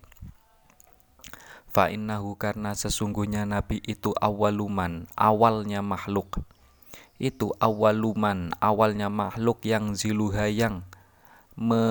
fa 1.71 1.87
innahu 1.87 2.35
karena 2.35 2.75
sesungguhnya 2.75 3.47
nabi 3.47 3.79
itu 3.87 4.11
awaluman 4.19 5.07
awalnya 5.15 5.81
makhluk. 5.87 6.43
Itu 7.23 7.55
awaluman 7.62 8.50
awalnya 8.59 9.07
makhluk 9.07 9.62
yang 9.62 9.95
ziluha 9.95 10.50
yang 10.50 10.83
me 11.55 11.85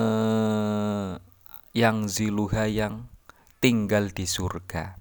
yang 1.72 2.10
ziluha 2.10 2.68
yang 2.68 3.08
tinggal 3.64 4.12
di 4.12 4.28
surga. 4.28 5.00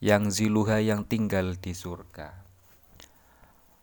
Yang 0.00 0.40
ziluha 0.40 0.78
yang 0.80 1.04
tinggal 1.04 1.58
di 1.58 1.74
surga. 1.74 2.46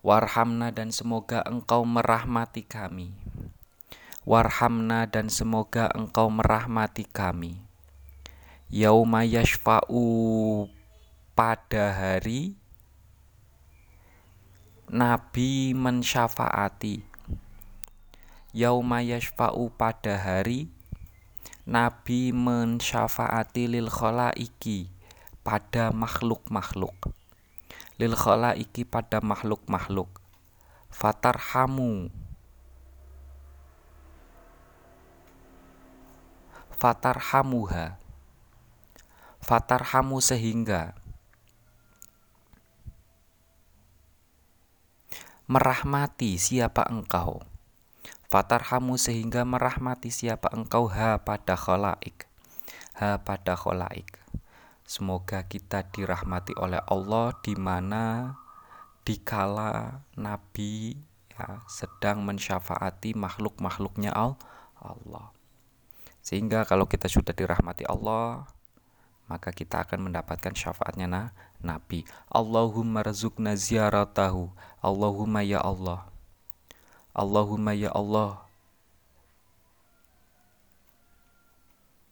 Warhamna 0.00 0.72
dan 0.72 0.90
semoga 0.94 1.44
engkau 1.44 1.84
merahmati 1.84 2.64
kami. 2.64 3.12
Warhamna 4.24 5.06
dan 5.06 5.28
semoga 5.30 5.92
engkau 5.92 6.32
merahmati 6.32 7.04
kami 7.04 7.65
yauma 8.66 9.22
yashfa'u 9.22 10.66
pada 11.38 11.94
hari 11.94 12.58
Nabi 14.86 15.74
mensyafaati. 15.74 17.02
Yauma 18.54 19.02
yashfa'u 19.02 19.70
pada 19.74 20.14
hari 20.18 20.70
Nabi 21.66 22.30
mensyafaati 22.30 23.66
lil 23.66 23.90
khalaiki 23.90 24.90
pada 25.42 25.90
makhluk-makhluk. 25.90 27.10
Lil 27.98 28.14
khalaiki 28.14 28.86
pada 28.86 29.18
makhluk-makhluk. 29.22 30.22
Fatarhamu. 30.90 32.10
Fatarhamuha 36.78 38.05
fatarhamu 39.46 40.18
sehingga 40.18 40.98
merahmati 45.46 46.34
siapa 46.34 46.82
engkau. 46.90 47.46
Fatarhamu 48.26 48.98
sehingga 48.98 49.46
merahmati 49.46 50.10
siapa 50.10 50.50
engkau. 50.50 50.90
Ha 50.90 51.22
pada 51.22 51.54
kholaik 51.54 52.26
Ha 52.98 53.22
pada 53.22 53.54
kholaik 53.54 54.18
Semoga 54.82 55.46
kita 55.46 55.86
dirahmati 55.94 56.50
oleh 56.58 56.82
Allah 56.90 57.30
di 57.38 57.54
mana 57.54 58.34
dikala 59.06 60.02
Nabi 60.18 60.98
ya, 61.30 61.62
sedang 61.70 62.26
mensyafaati 62.26 63.14
makhluk-makhluknya 63.14 64.10
Allah. 64.14 65.30
Sehingga 66.22 66.66
kalau 66.66 66.86
kita 66.86 67.10
sudah 67.10 67.34
dirahmati 67.34 67.82
Allah, 67.86 68.46
maka 69.26 69.50
kita 69.50 69.82
akan 69.82 70.10
mendapatkan 70.10 70.54
syafaatnya 70.54 71.10
nah, 71.10 71.28
Nabi. 71.58 72.06
Allahumma 72.30 73.02
razukna 73.02 73.58
ziyaratahu. 73.58 74.54
Allahumma 74.78 75.42
ya 75.42 75.58
Allah. 75.58 76.06
Allahumma 77.10 77.74
ya 77.74 77.90
Allah. 77.90 78.46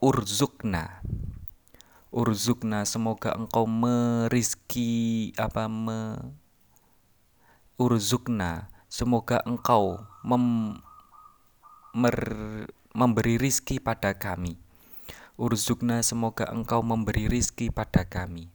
Urzukna. 0.02 1.00
Urzukna 2.14 2.87
semoga 2.87 3.35
engkau 3.35 3.66
merizki 3.66 5.35
apa 5.35 5.66
me 5.66 6.18
Urzukna 7.75 8.71
semoga 8.87 9.42
engkau 9.42 9.99
mem, 10.23 10.78
mer, 11.90 12.16
memberi 12.94 13.35
rizki 13.38 13.83
pada 13.83 14.14
kami. 14.14 14.63
Urzukna 15.34 15.98
semoga 16.06 16.46
engkau 16.46 16.78
memberi 16.86 17.26
rizki 17.26 17.66
pada 17.66 18.06
kami. 18.06 18.54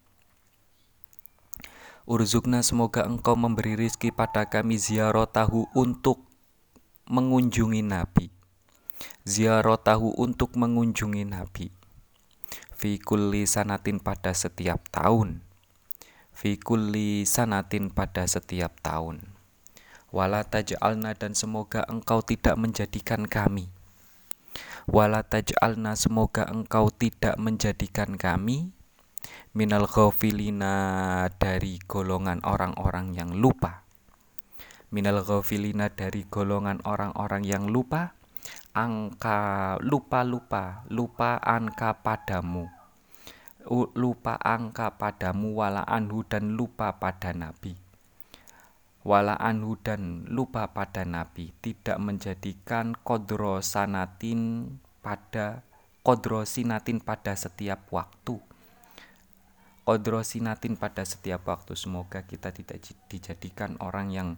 Urzukna 2.07 2.63
semoga 2.63 3.03
engkau 3.03 3.36
memberi 3.36 3.75
rizki 3.75 4.15
pada 4.15 4.48
kami 4.48 4.79
ziarotahu 4.79 5.67
untuk 5.75 6.24
mengunjungi 7.12 7.83
Nabi. 7.83 8.31
Ziarotahu 9.27 10.24
untuk 10.24 10.55
mengunjungi 10.55 11.27
Nabi. 11.27 11.67
Fi 12.71 12.95
kulli 12.95 13.43
sanatin 13.43 14.00
pada 14.00 14.31
setiap 14.31 14.79
tahun. 14.88 15.43
Fi 16.31 16.55
kulli 16.55 17.27
sanatin 17.27 17.91
pada 17.91 18.24
setiap 18.24 18.79
tahun. 18.79 19.36
Wala 20.15 20.48
taj'alna 20.48 21.12
dan 21.12 21.36
semoga 21.36 21.83
engkau 21.91 22.24
tidak 22.24 22.55
menjadikan 22.55 23.27
kami 23.27 23.67
wala 24.89 25.22
taj'alna 25.22 25.93
semoga 25.93 26.50
engkau 26.50 26.89
tidak 26.89 27.38
menjadikan 27.38 28.17
kami 28.17 28.74
minal 29.53 29.86
ghafilina 29.86 30.74
dari 31.38 31.77
golongan 31.86 32.41
orang-orang 32.41 33.13
yang 33.13 33.38
lupa. 33.38 33.86
Minal 34.89 35.22
ghafilina 35.22 35.93
dari 35.93 36.25
golongan 36.25 36.81
orang-orang 36.89 37.46
yang 37.46 37.69
lupa 37.69 38.17
angka 38.74 39.77
lupa-lupa 39.86 40.81
lupa 40.89 41.38
angka 41.38 42.01
padamu. 42.01 42.65
Lupa 43.93 44.41
angka 44.41 44.98
padamu 44.98 45.62
wala 45.62 45.86
anhu 45.86 46.25
dan 46.25 46.58
lupa 46.58 46.98
pada 46.98 47.29
nabi 47.38 47.88
wala 49.08 49.39
anhu 49.39 49.79
dan 49.79 50.27
lupa 50.27 50.75
pada 50.75 51.08
Nabi 51.08 51.56
tidak 51.63 51.96
menjadikan 52.03 52.91
kodro 53.00 53.63
sanatin 53.63 54.75
pada 55.00 55.63
kodro 56.03 56.44
sinatin 56.44 57.00
pada 57.00 57.36
setiap 57.36 57.88
waktu. 57.94 58.39
Kodro 59.88 60.22
sinatin 60.22 60.77
pada 60.77 61.01
setiap 61.01 61.50
waktu. 61.50 61.74
Semoga 61.74 62.22
kita 62.22 62.53
tidak 62.53 62.77
dijadikan 63.10 63.74
orang 63.82 64.13
yang 64.13 64.29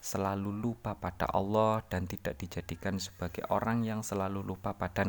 selalu 0.00 0.48
lupa 0.52 0.96
pada 0.96 1.28
Allah 1.28 1.84
dan 1.88 2.08
tidak 2.08 2.40
dijadikan 2.40 2.96
sebagai 2.96 3.44
orang 3.52 3.84
yang 3.84 4.00
selalu 4.00 4.40
lupa 4.40 4.72
pada 4.72 5.04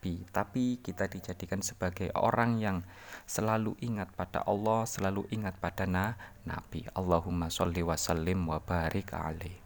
Nabi 0.00 0.24
tapi 0.32 0.80
kita 0.80 1.12
dijadikan 1.12 1.60
sebagai 1.60 2.08
orang 2.16 2.56
yang 2.56 2.80
selalu 3.28 3.76
ingat 3.84 4.08
pada 4.16 4.40
Allah 4.48 4.88
selalu 4.88 5.28
ingat 5.28 5.60
pada 5.60 5.84
na 5.84 6.16
Nabi. 6.48 6.88
Allahumma 6.96 7.52
sholli 7.52 7.84
wa 7.84 8.00
sallim 8.00 8.48
wa 8.48 8.56
barik 8.64 9.12
alaih. 9.12 9.60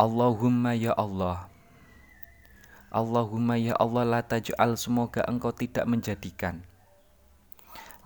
Allahumma 0.00 0.72
ya 0.72 0.96
Allah. 0.96 1.52
Allahumma 2.88 3.60
ya 3.60 3.76
Allah 3.76 4.08
la 4.08 4.20
taj'al 4.24 4.80
semoga 4.80 5.28
engkau 5.28 5.52
tidak 5.52 5.84
menjadikan. 5.84 6.64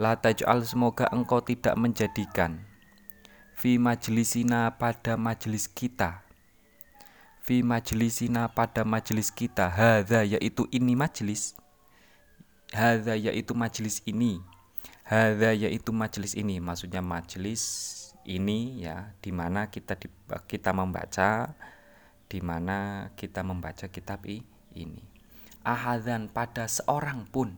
La 0.02 0.18
taj'al 0.18 0.66
semoga 0.66 1.06
engkau 1.14 1.38
tidak 1.46 1.78
menjadikan. 1.78 2.66
Fi 3.54 3.78
majlisina 3.78 4.74
pada 4.74 5.14
majlis 5.14 5.70
kita 5.70 6.26
fi 7.48 7.64
majlisina 7.64 8.52
pada 8.52 8.84
majlis 8.84 9.32
kita. 9.32 9.72
Hadza 9.72 10.20
yaitu 10.20 10.68
ini 10.68 10.92
majlis. 10.92 11.56
Hadza 12.76 13.16
yaitu 13.16 13.56
majlis 13.56 14.04
ini. 14.04 14.44
Hadza 15.00 15.56
yaitu 15.56 15.88
majlis 15.96 16.36
ini. 16.36 16.60
Maksudnya 16.60 17.00
majlis 17.00 17.64
ini 18.28 18.84
ya 18.84 19.16
di 19.24 19.32
mana 19.32 19.72
kita 19.72 19.96
di, 19.96 20.12
kita 20.44 20.76
membaca 20.76 21.56
di 22.28 22.44
mana 22.44 23.08
kita 23.16 23.40
membaca 23.40 23.88
kitab 23.88 24.28
ini. 24.28 25.00
Ahadan 25.64 26.28
pada 26.28 26.68
seorang 26.68 27.24
pun. 27.32 27.56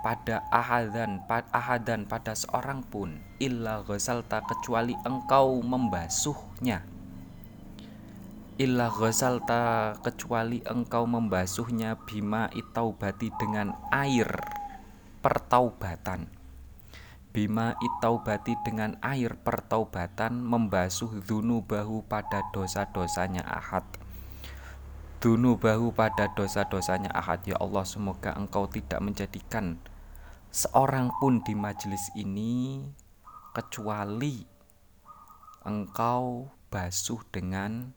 Pada 0.00 0.48
ahadan 0.48 1.28
pad, 1.28 1.44
ahadan 1.52 2.06
pada 2.06 2.32
seorang 2.38 2.86
pun. 2.86 3.18
Illa 3.36 3.82
ghasalta 3.82 4.40
kecuali 4.46 4.96
engkau 5.04 5.60
membasuhnya 5.60 6.99
illa 8.60 8.92
ghasalta 8.92 9.96
kecuali 10.04 10.60
engkau 10.68 11.08
membasuhnya 11.08 11.96
bima 12.04 12.52
itaubati 12.52 13.32
dengan 13.40 13.72
air 13.88 14.28
pertaubatan. 15.24 16.28
Bima 17.32 17.72
itaubati 17.80 18.60
dengan 18.60 19.00
air 19.00 19.40
pertaubatan 19.40 20.44
membasuh 20.44 21.24
bahu 21.24 22.04
pada 22.04 22.44
dosa-dosanya 22.52 23.48
ahad. 23.48 23.88
Bahu 25.24 25.96
pada 25.96 26.28
dosa-dosanya 26.36 27.16
ahad. 27.16 27.40
Ya 27.48 27.56
Allah 27.56 27.88
semoga 27.88 28.36
engkau 28.36 28.68
tidak 28.68 29.00
menjadikan 29.00 29.80
seorang 30.52 31.08
pun 31.16 31.40
di 31.40 31.56
majelis 31.56 32.12
ini 32.12 32.84
kecuali 33.56 34.44
engkau 35.64 36.52
basuh 36.68 37.24
dengan 37.32 37.96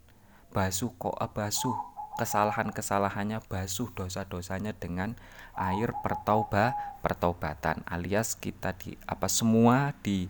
basuh 0.54 0.94
kok 1.02 1.18
ah, 1.18 1.28
basuh. 1.28 1.76
Kesalahan-kesalahannya 2.14 3.42
basuh 3.50 3.90
dosa-dosanya 3.98 4.78
dengan 4.78 5.18
air 5.58 5.98
pertauba 6.06 6.78
pertaubatan 7.02 7.82
alias 7.90 8.38
kita 8.38 8.78
di 8.78 8.94
apa 9.10 9.26
semua 9.26 9.98
di 10.06 10.30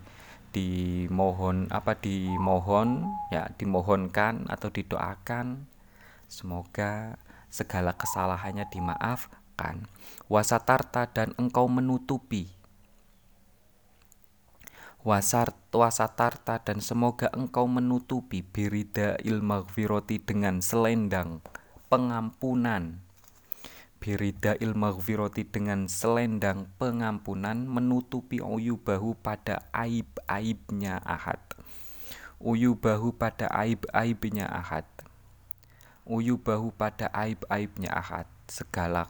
dimohon 0.56 1.68
apa 1.68 2.00
dimohon 2.00 3.04
ya 3.36 3.52
dimohonkan 3.60 4.48
atau 4.48 4.72
didoakan. 4.72 5.68
Semoga 6.32 7.20
segala 7.52 7.92
kesalahannya 7.92 8.64
dimaafkan. 8.72 9.92
Wasatarta 10.32 11.12
dan 11.12 11.36
engkau 11.36 11.68
menutupi 11.68 12.62
wasatarta 15.04 16.63
dan 16.63 16.80
semoga 16.80 17.28
engkau 17.36 17.68
menutupi 17.68 18.39
birida 18.39 19.20
ilmaghfiroti 19.20 20.24
dengan 20.24 20.63
selendang 20.63 21.44
pengampunan. 21.92 23.04
Birida 24.00 24.56
ilmaghfiroti 24.56 25.44
dengan 25.48 25.92
selendang 25.92 26.72
pengampunan 26.80 27.68
menutupi 27.68 28.39
uyubahu 28.39 29.16
pada 29.20 29.68
aib-aibnya 29.76 31.04
ahad. 31.04 31.39
Uyubahu 32.39 33.16
pada 33.16 33.52
aib-aibnya 33.52 34.48
ahad. 34.48 34.88
Uyubahu 36.08 36.72
pada 36.76 37.12
aib-aibnya 37.12 37.92
ahad. 37.92 38.28
Segala 38.48 39.08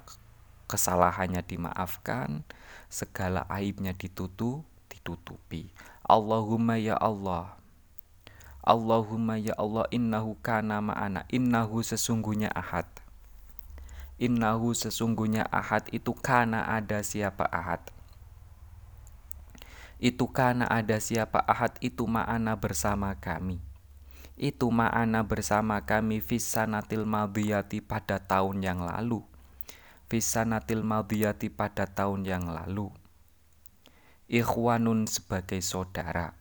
kesalahannya 0.69 1.41
dimaafkan 1.45 2.45
segala 2.89 3.45
aibnya 3.49 3.93
ditutup 3.97 4.65
ditutupi. 5.03 5.67
Allahumma 6.07 6.79
ya 6.79 6.95
Allah. 6.95 7.59
Allahumma 8.63 9.35
ya 9.35 9.51
Allah 9.59 9.83
innahu 9.91 10.39
kana 10.39 10.79
ma'ana 10.79 11.27
innahu 11.27 11.83
sesungguhnya 11.83 12.47
ahad. 12.55 12.87
Innahu 14.15 14.71
sesungguhnya 14.71 15.43
ahad 15.51 15.91
itu 15.91 16.15
kana 16.15 16.63
ada 16.71 17.03
siapa 17.03 17.43
ahad. 17.51 17.83
Itu 19.99 20.31
kana 20.31 20.71
ada 20.71 20.95
siapa 21.03 21.43
ahad 21.43 21.75
itu 21.83 22.07
ma'ana 22.07 22.55
bersama 22.55 23.11
kami. 23.19 23.59
Itu 24.39 24.71
ma'ana 24.71 25.27
bersama 25.27 25.83
kami 25.83 26.23
fisanatil 26.23 27.03
madiyati 27.03 27.83
pada 27.83 28.23
tahun 28.23 28.63
yang 28.63 28.79
lalu. 28.79 29.19
Fisanatil 30.07 30.87
madiyati 30.87 31.51
pada 31.51 31.83
tahun 31.83 32.23
yang 32.23 32.47
lalu 32.47 33.02
Ikhwanun 34.33 35.05
sebagai 35.05 35.61
saudara. 35.61 36.33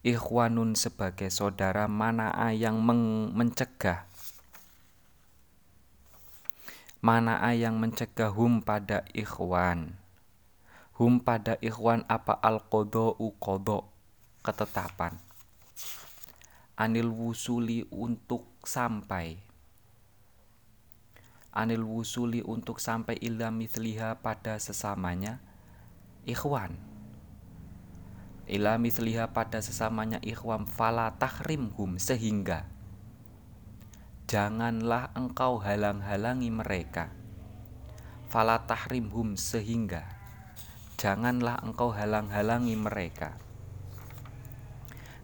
Ikhwanun 0.00 0.72
sebagai 0.72 1.28
saudara 1.28 1.84
mana 1.84 2.32
yang 2.48 2.80
mencegah. 2.80 4.08
Mana 7.04 7.44
yang 7.52 7.76
mencegah 7.76 8.32
hum 8.32 8.64
pada 8.64 9.04
ikhwan. 9.12 10.00
Hum 10.96 11.20
pada 11.20 11.60
ikhwan 11.60 12.08
apa 12.08 12.40
al 12.40 12.64
u 12.64 13.28
kodo 13.36 13.92
ketetapan. 14.40 15.20
Anil 16.80 17.12
wusuli 17.12 17.84
untuk 17.92 18.48
sampai. 18.64 19.36
Anil 21.52 21.84
wusuli 21.84 22.40
untuk 22.40 22.80
sampai 22.80 23.20
ila 23.20 23.52
mithliha 23.52 24.24
pada 24.24 24.56
sesamanya 24.56 25.51
ikhwan. 26.22 26.78
Ila 28.46 28.76
mithliha 28.78 29.30
pada 29.30 29.62
sesamanya 29.62 30.18
ikhwan 30.22 30.66
fala 30.66 31.14
tahrimhum 31.18 31.96
sehingga 31.96 32.66
janganlah 34.26 35.10
engkau 35.14 35.62
halang-halangi 35.62 36.50
mereka. 36.50 37.14
Fala 38.28 38.64
tahrimhum 38.64 39.36
sehingga 39.36 40.04
janganlah 40.98 41.60
engkau 41.62 41.94
halang-halangi 41.94 42.74
mereka. 42.78 43.36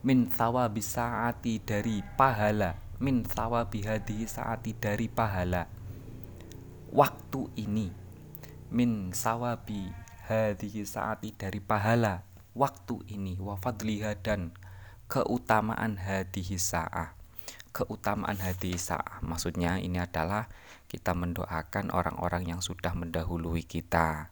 Min 0.03 0.31
thawabi 0.31 0.79
saati 0.79 1.59
dari 1.59 2.07
pahala. 2.17 2.79
Min 2.99 3.23
thawabi 3.23 3.87
hadi 3.87 4.27
saati 4.27 4.75
dari 4.75 5.07
pahala. 5.07 5.67
Waktu 6.89 7.41
ini 7.61 7.89
min 8.69 9.17
sawabi 9.17 9.89
hadhihi 10.29 10.85
saati 10.85 11.33
dari 11.33 11.59
pahala. 11.59 12.21
Waktu 12.53 13.01
ini 13.17 13.41
wa 13.41 13.57
fadliha 13.57 14.21
dan 14.21 14.53
keutamaan 15.09 15.97
hadhihi 15.97 16.61
sa'ah. 16.61 17.17
Keutamaan 17.73 18.37
hadhihi 18.37 18.77
sa'ah. 18.77 19.25
Maksudnya 19.25 19.81
ini 19.81 19.97
adalah 19.97 20.53
kita 20.85 21.17
mendoakan 21.17 21.89
orang-orang 21.97 22.45
yang 22.45 22.61
sudah 22.61 22.93
mendahului 22.93 23.65
kita. 23.65 24.29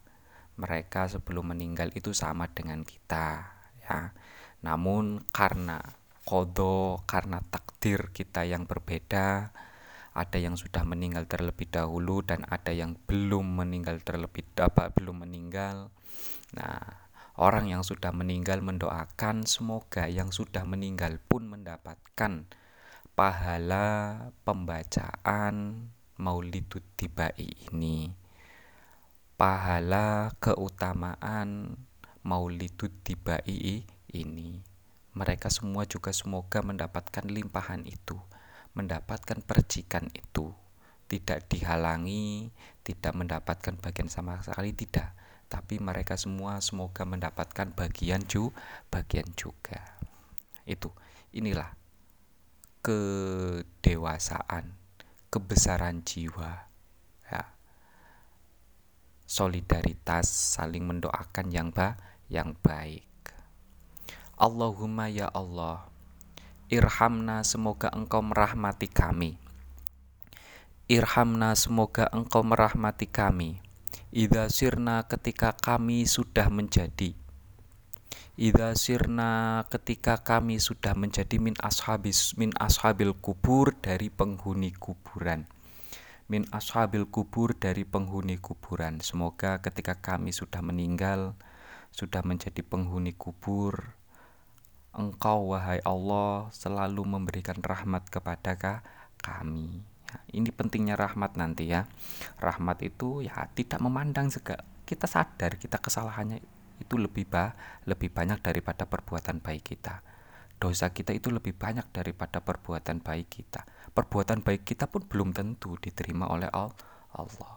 Mereka 0.61 1.09
sebelum 1.09 1.57
meninggal 1.57 1.93
itu 1.97 2.13
sama 2.13 2.49
dengan 2.53 2.85
kita 2.85 3.57
ya. 3.85 4.13
Namun 4.61 5.25
karena 5.33 5.81
kodo 6.27 7.07
karena 7.07 7.39
takdir 7.41 8.11
kita 8.11 8.43
yang 8.43 8.67
berbeda 8.67 9.55
ada 10.17 10.41
yang 10.41 10.57
sudah 10.57 10.81
meninggal 10.89 11.29
terlebih 11.29 11.69
dahulu 11.69 12.25
dan 12.25 12.49
ada 12.49 12.73
yang 12.73 12.97
belum 13.05 13.61
meninggal 13.61 14.01
terlebih 14.01 14.49
apa 14.57 14.89
belum 14.89 15.29
meninggal. 15.29 15.93
Nah, 16.57 16.81
orang 17.37 17.69
yang 17.69 17.85
sudah 17.85 18.17
meninggal 18.17 18.65
mendoakan 18.65 19.45
semoga 19.45 20.09
yang 20.09 20.33
sudah 20.33 20.65
meninggal 20.65 21.21
pun 21.29 21.45
mendapatkan 21.53 22.49
pahala 23.13 23.89
pembacaan 24.49 25.85
Maulidut 26.17 26.85
Tibai 26.97 27.69
ini. 27.69 28.09
Pahala 29.37 30.33
keutamaan 30.41 31.77
Maulidut 32.25 33.05
Tibai 33.05 33.85
ini. 34.17 34.65
Mereka 35.13 35.53
semua 35.53 35.85
juga 35.85 36.17
semoga 36.17 36.65
mendapatkan 36.65 37.25
limpahan 37.29 37.85
itu 37.85 38.17
mendapatkan 38.77 39.41
percikan 39.41 40.13
itu 40.13 40.53
tidak 41.09 41.49
dihalangi, 41.49 42.53
tidak 42.85 43.17
mendapatkan 43.17 43.75
bagian 43.81 44.13
sama 44.13 44.43
sekali 44.45 44.77
tidak, 44.77 45.17
tapi 45.49 45.81
mereka 45.81 46.19
semua 46.21 46.61
semoga 46.61 47.09
mendapatkan 47.09 47.73
bagian 47.73 48.23
ju 48.29 48.53
bagian 48.93 49.27
juga. 49.33 49.81
Itu 50.69 50.93
inilah 51.33 51.73
kedewasaan, 52.85 54.75
kebesaran 55.33 56.05
jiwa. 56.05 56.69
Ya. 57.33 57.43
Solidaritas 59.27 60.27
saling 60.31 60.87
mendoakan 60.87 61.51
yang 61.51 61.71
ba 61.71 61.99
yang 62.27 62.59
baik. 62.63 63.07
Allahumma 64.37 65.09
ya 65.09 65.33
Allah 65.33 65.89
Irhamna 66.67 67.47
semoga 67.47 67.95
engkau 67.95 68.27
merahmati 68.27 68.91
kami. 68.91 69.39
Irhamna 70.91 71.55
semoga 71.55 72.11
engkau 72.11 72.43
merahmati 72.43 73.07
kami. 73.07 73.63
Ida 74.11 74.51
sirna 74.51 75.07
ketika 75.07 75.55
kami 75.55 76.11
sudah 76.11 76.51
menjadi. 76.51 77.15
Ida 78.35 78.75
sirna 78.75 79.63
ketika 79.71 80.19
kami 80.19 80.59
sudah 80.59 80.99
menjadi 80.99 81.39
min 81.39 81.55
ashabis 81.63 82.35
min 82.35 82.51
ashabil 82.59 83.15
kubur 83.15 83.71
dari 83.79 84.11
penghuni 84.11 84.75
kuburan. 84.75 85.47
Min 86.27 86.51
ashabil 86.51 87.07
kubur 87.07 87.55
dari 87.55 87.87
penghuni 87.87 88.43
kuburan. 88.43 88.99
Semoga 89.07 89.63
ketika 89.63 90.03
kami 90.03 90.35
sudah 90.35 90.67
meninggal, 90.67 91.39
sudah 91.95 92.27
menjadi 92.27 92.67
penghuni 92.67 93.15
kubur, 93.15 93.95
Engkau 94.97 95.53
wahai 95.53 95.85
Allah 95.85 96.49
selalu 96.57 97.05
memberikan 97.05 97.61
rahmat 97.61 98.09
kepada 98.09 98.57
kami. 99.21 99.85
Ya, 100.09 100.17
ini 100.33 100.49
pentingnya 100.49 100.97
rahmat 100.97 101.37
nanti 101.37 101.69
ya. 101.69 101.85
Rahmat 102.41 102.81
itu 102.81 103.21
ya 103.21 103.53
tidak 103.53 103.85
memandang 103.85 104.33
segala 104.33 104.65
kita 104.89 105.05
sadar 105.05 105.59
kita 105.61 105.83
kesalahannya 105.83 106.41
itu 106.81 106.95
lebih 106.97 107.27
ba 107.29 107.53
lebih 107.85 108.09
banyak 108.09 108.41
daripada 108.41 108.89
perbuatan 108.89 109.45
baik 109.45 109.77
kita. 109.77 110.01
Dosa 110.57 110.89
kita 110.89 111.13
itu 111.13 111.29
lebih 111.29 111.53
banyak 111.53 111.93
daripada 111.93 112.41
perbuatan 112.41 113.05
baik 113.05 113.29
kita. 113.29 113.69
Perbuatan 113.93 114.41
baik 114.41 114.65
kita 114.65 114.89
pun 114.89 115.05
belum 115.05 115.37
tentu 115.37 115.77
diterima 115.77 116.33
oleh 116.33 116.49
Allah. 116.49 117.53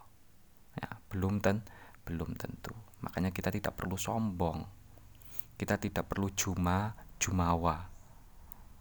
Ya, 0.76 1.00
belum 1.08 1.40
ten 1.40 1.64
belum 2.04 2.36
tentu. 2.36 2.76
Makanya 3.00 3.32
kita 3.32 3.48
tidak 3.48 3.80
perlu 3.80 3.96
sombong. 3.96 4.68
Kita 5.56 5.80
tidak 5.80 6.12
perlu 6.12 6.28
cuma 6.36 6.92
jumawa. 7.20 7.92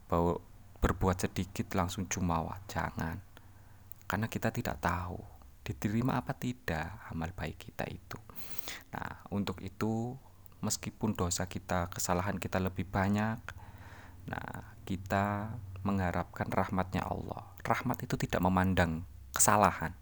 Bahwa 0.09 0.41
berbuat 0.79 1.29
sedikit 1.29 1.75
langsung 1.75 2.07
jumawa 2.07 2.63
jangan. 2.71 3.19
Karena 4.09 4.31
kita 4.31 4.49
tidak 4.55 4.81
tahu 4.81 5.19
diterima 5.69 6.17
apa 6.17 6.33
tidak 6.33 6.97
amal 7.13 7.29
baik 7.37 7.61
kita 7.61 7.85
itu. 7.93 8.17
Nah 8.97 9.21
untuk 9.29 9.61
itu 9.61 10.17
meskipun 10.65 11.13
dosa 11.13 11.45
kita 11.45 11.93
kesalahan 11.93 12.41
kita 12.41 12.57
lebih 12.59 12.89
banyak 12.89 13.39
nah 14.29 14.75
kita 14.89 15.53
mengharapkan 15.85 16.49
rahmatnya 16.49 17.05
Allah. 17.05 17.53
Rahmat 17.61 18.01
itu 18.01 18.17
tidak 18.17 18.41
memandang 18.41 19.05
kesalahan 19.37 19.93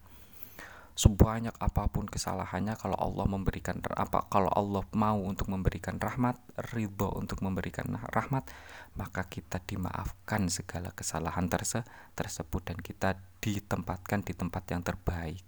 sebanyak 0.97 1.53
apa 1.61 1.93
pun 1.93 2.09
kesalahannya 2.09 2.73
kalau 2.81 2.97
Allah 2.97 3.29
memberikan 3.29 3.85
apa 3.93 4.25
kalau 4.33 4.49
Allah 4.49 4.81
mau 4.97 5.21
untuk 5.21 5.53
memberikan 5.53 6.01
rahmat 6.01 6.41
ridho 6.73 7.13
untuk 7.13 7.45
memberikan 7.45 8.01
rahmat 8.17 8.49
maka 8.97 9.29
kita 9.29 9.61
dimaafkan 9.61 10.49
segala 10.49 10.91
kesalahan 10.97 11.53
terse 11.53 11.85
tersebut 12.17 12.73
dan 12.73 12.79
kita 12.81 13.21
ditempatkan 13.45 14.25
di 14.25 14.33
tempat 14.33 14.65
yang 14.73 14.81
terbaik. 14.81 15.45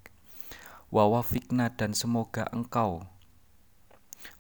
Wawafikna 0.93 1.73
dan 1.73 1.97
semoga 1.97 2.45
engkau 2.53 3.09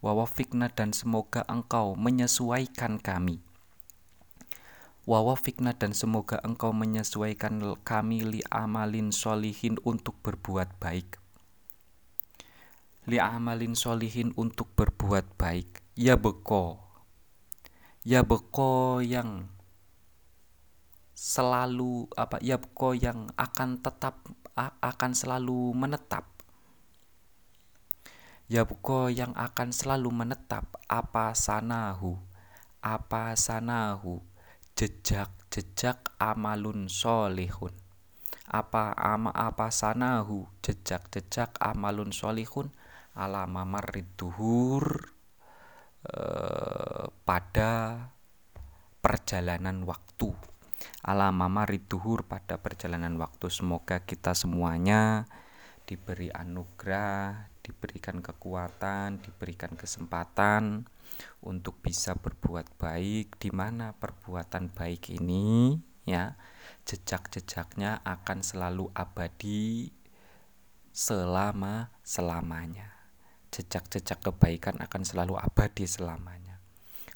wawafikna 0.02 0.70
dan 0.70 0.90
semoga 0.94 1.46
engkau 1.46 1.94
menyesuaikan 1.94 2.98
kami 2.98 3.42
Wawafikna 5.08 5.72
dan 5.72 5.96
semoga 5.96 6.36
engkau 6.44 6.76
menyesuaikan 6.76 7.64
kami 7.80 8.28
li 8.28 8.44
amalin 8.52 9.08
solihin 9.08 9.80
untuk 9.80 10.20
berbuat 10.20 10.76
baik. 10.76 11.16
Li 13.08 13.16
amalin 13.16 13.72
solihin 13.72 14.36
untuk 14.36 14.68
berbuat 14.76 15.40
baik. 15.40 15.80
Ya 15.96 16.20
beko. 16.20 16.84
Ya 18.04 18.20
beko 18.20 19.00
yang 19.00 19.48
selalu 21.16 22.12
apa 22.12 22.36
ya 22.44 22.60
beko 22.60 22.92
yang 22.92 23.32
akan 23.40 23.80
tetap 23.80 24.28
akan 24.60 25.12
selalu 25.16 25.72
menetap. 25.72 26.28
Ya 28.44 28.68
beko 28.68 29.08
yang 29.08 29.32
akan 29.32 29.72
selalu 29.72 30.12
menetap 30.12 30.68
apa 30.84 31.32
sanahu 31.32 32.20
apa 32.84 33.32
sanahu 33.34 34.20
jejak-jejak 34.78 36.14
amalun 36.22 36.86
solihun. 36.86 37.74
Apa 38.46 38.94
ama 38.94 39.34
apa 39.34 39.74
sanahu? 39.74 40.46
Jejak-jejak 40.62 41.58
amalun 41.58 42.14
solihun. 42.14 42.70
Ala 43.18 43.50
mamariduhur 43.50 45.10
eh, 46.06 47.10
pada 47.26 47.72
perjalanan 49.02 49.82
waktu. 49.82 50.30
Ala 51.02 51.34
mamariduhur 51.34 52.22
pada 52.30 52.62
perjalanan 52.62 53.18
waktu. 53.18 53.50
Semoga 53.50 54.06
kita 54.06 54.38
semuanya 54.38 55.26
diberi 55.88 56.28
anugerah 56.30 57.48
diberikan 57.64 58.20
kekuatan 58.20 59.24
diberikan 59.24 59.72
kesempatan 59.72 60.84
untuk 61.44 61.80
bisa 61.82 62.18
berbuat 62.18 62.76
baik 62.76 63.38
di 63.38 63.50
mana 63.54 63.94
perbuatan 63.94 64.74
baik 64.74 65.14
ini 65.14 65.78
ya 66.08 66.36
jejak-jejaknya 66.88 68.00
akan 68.04 68.40
selalu 68.40 68.88
abadi 68.96 69.92
selama 70.92 71.92
selamanya 72.00 72.98
jejak-jejak 73.48 74.20
kebaikan 74.20 74.76
akan 74.80 75.02
selalu 75.04 75.34
abadi 75.40 75.88
selamanya. 75.88 76.60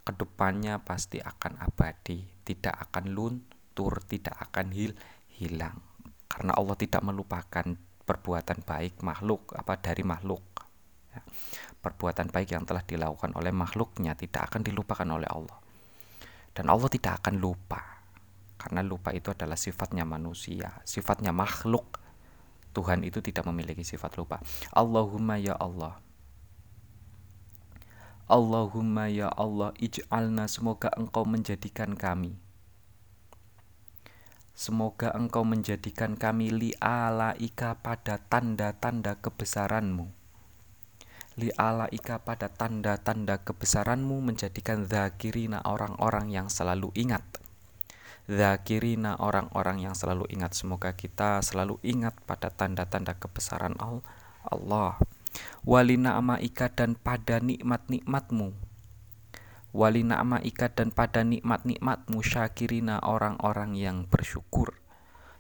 Ke 0.02 0.10
depannya 0.16 0.82
pasti 0.82 1.22
akan 1.22 1.62
abadi 1.62 2.26
tidak 2.42 2.90
akan 2.90 3.14
luntur 3.14 4.02
tidak 4.08 4.34
akan 4.50 4.74
hil 4.74 4.92
hilang. 5.38 5.78
Karena 6.26 6.56
Allah 6.56 6.76
tidak 6.80 7.04
melupakan 7.04 7.76
perbuatan 8.02 8.66
baik 8.66 9.04
makhluk 9.04 9.54
apa 9.54 9.78
dari 9.78 10.02
makhluk 10.02 10.42
ya. 11.14 11.20
Perbuatan 11.82 12.30
baik 12.30 12.54
yang 12.54 12.62
telah 12.62 12.86
dilakukan 12.86 13.34
oleh 13.34 13.50
makhluknya 13.50 14.14
tidak 14.14 14.48
akan 14.48 14.62
dilupakan 14.62 15.04
oleh 15.10 15.26
Allah. 15.26 15.58
Dan 16.54 16.70
Allah 16.70 16.86
tidak 16.86 17.20
akan 17.20 17.42
lupa 17.42 17.92
karena 18.62 18.78
lupa 18.86 19.10
itu 19.10 19.34
adalah 19.34 19.58
sifatnya 19.58 20.06
manusia 20.06 20.70
sifatnya 20.86 21.34
makhluk. 21.34 21.98
Tuhan 22.72 23.04
itu 23.04 23.20
tidak 23.20 23.44
memiliki 23.44 23.84
sifat 23.84 24.16
lupa. 24.16 24.40
Allahumma 24.72 25.36
ya 25.36 25.52
Allah. 25.60 26.00
Allahumma 28.24 29.12
ya 29.12 29.28
Allah 29.28 29.76
ij'alna 29.76 30.48
semoga 30.48 30.88
engkau 30.96 31.28
menjadikan 31.28 31.92
kami. 31.92 32.40
Semoga 34.56 35.12
engkau 35.12 35.44
menjadikan 35.44 36.16
kami 36.16 36.48
li'alaika 36.48 37.76
pada 37.84 38.24
tanda-tanda 38.24 39.20
kebesaranmu. 39.20 40.21
Li'alaika 41.40 42.20
pada 42.20 42.52
tanda-tanda 42.52 43.40
kebesaranmu 43.40 44.20
menjadikan 44.20 44.84
zakirina 44.84 45.64
orang-orang 45.64 46.28
yang 46.28 46.52
selalu 46.52 46.92
ingat. 46.92 47.24
Zakirina 48.28 49.16
orang-orang 49.16 49.80
yang 49.80 49.94
selalu 49.96 50.28
ingat. 50.28 50.52
Semoga 50.52 50.92
kita 50.92 51.40
selalu 51.40 51.80
ingat 51.80 52.16
pada 52.28 52.52
tanda-tanda 52.52 53.16
kebesaran 53.16 53.76
Allah. 53.80 55.00
Walina 55.64 56.20
amaika 56.20 56.68
dan 56.68 56.94
pada 57.00 57.40
nikmat-nikmatmu 57.40 58.72
wali 59.72 60.04
ikat 60.44 60.76
dan 60.76 60.92
pada 60.92 61.24
nikmat-nikmatmu 61.24 62.20
syakirina 62.20 63.00
orang-orang 63.00 63.72
yang 63.72 64.04
bersyukur 64.04 64.76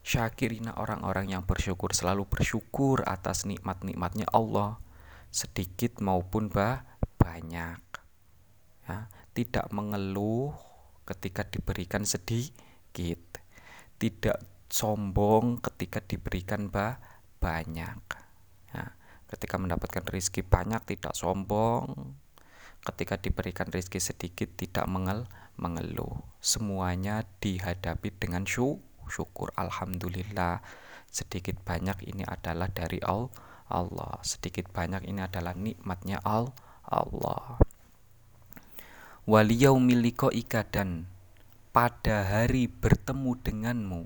syakirina 0.00 0.72
orang-orang 0.80 1.28
yang 1.28 1.44
bersyukur 1.44 1.92
selalu 1.92 2.24
bersyukur 2.24 3.04
atas 3.04 3.44
nikmat-nikmatnya 3.44 4.24
Allah 4.32 4.80
sedikit 5.32 6.04
maupun 6.04 6.52
bah, 6.52 6.84
banyak. 7.16 7.80
Ya, 8.84 9.08
tidak 9.32 9.72
mengeluh 9.72 10.52
ketika 11.08 11.48
diberikan 11.48 12.04
sedikit. 12.04 13.40
Tidak 13.96 14.68
sombong 14.68 15.58
ketika 15.64 16.04
diberikan 16.04 16.68
bah, 16.68 17.00
banyak. 17.40 18.04
Ya, 18.76 18.92
ketika 19.32 19.56
mendapatkan 19.56 20.04
rezeki 20.04 20.44
banyak 20.44 20.84
tidak 20.84 21.16
sombong. 21.16 22.12
Ketika 22.82 23.16
diberikan 23.16 23.72
rezeki 23.72 24.00
sedikit 24.04 24.52
tidak 24.60 24.84
mengel 24.84 25.24
mengeluh. 25.56 26.20
Semuanya 26.44 27.24
dihadapi 27.40 28.12
dengan 28.20 28.44
syu 28.44 28.84
syukur. 29.08 29.48
Alhamdulillah 29.56 30.60
sedikit 31.08 31.56
banyak 31.62 32.08
ini 32.08 32.24
adalah 32.26 32.68
dari 32.72 32.98
Allah 33.04 33.51
sedikit 34.20 34.68
banyak 34.68 35.08
ini 35.08 35.24
adalah 35.24 35.56
nikmatnya 35.56 36.20
Allah. 36.20 37.56
Waliyau 39.24 39.80
miliko 39.80 40.28
ika 40.28 40.66
dan 40.68 41.08
pada 41.72 42.28
hari 42.28 42.68
bertemu 42.68 43.32
denganmu. 43.40 44.02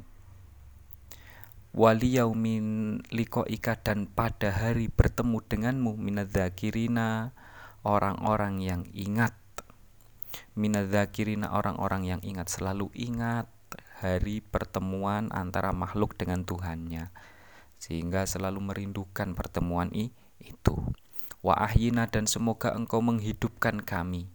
Waliyau 1.76 2.32
min 2.32 2.98
liko 3.10 3.44
ika 3.44 3.76
dan 3.76 4.08
pada 4.08 4.54
hari 4.54 4.88
bertemu 4.88 5.44
denganmu 5.44 5.92
minadzakirina 5.98 7.34
orang-orang 7.84 8.62
yang 8.64 8.82
ingat. 8.94 9.34
Minadzakirina 10.56 11.52
orang-orang 11.52 12.06
yang 12.06 12.20
ingat 12.24 12.48
selalu 12.48 12.88
ingat 12.96 13.50
hari 14.00 14.40
pertemuan 14.40 15.32
antara 15.32 15.72
makhluk 15.72 16.16
dengan 16.16 16.44
Tuhannya 16.44 17.35
sehingga 17.76 18.24
selalu 18.24 18.60
merindukan 18.60 19.36
pertemuan 19.36 19.92
i, 19.92 20.12
itu. 20.40 20.76
Wa 21.44 21.54
ahyina 21.62 22.10
dan 22.10 22.26
semoga 22.26 22.74
engkau 22.74 22.98
menghidupkan 22.98 23.84
kami. 23.84 24.26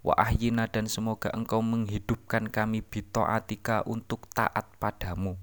Wa 0.00 0.14
ahyina 0.16 0.70
dan 0.70 0.86
semoga 0.86 1.28
engkau 1.34 1.60
menghidupkan 1.60 2.48
kami 2.48 2.80
bitoatika 2.80 3.82
untuk 3.84 4.30
taat 4.32 4.70
padamu. 4.78 5.36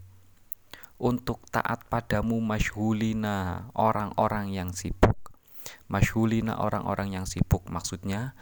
Untuk 0.95 1.43
taat 1.51 1.83
padamu 1.91 2.39
masyhulina 2.39 3.67
orang-orang 3.75 4.55
yang 4.55 4.71
sibuk. 4.71 5.35
Masyhulina 5.91 6.55
orang-orang 6.57 7.19
yang 7.19 7.25
sibuk. 7.27 7.67
Maksudnya 7.67 8.33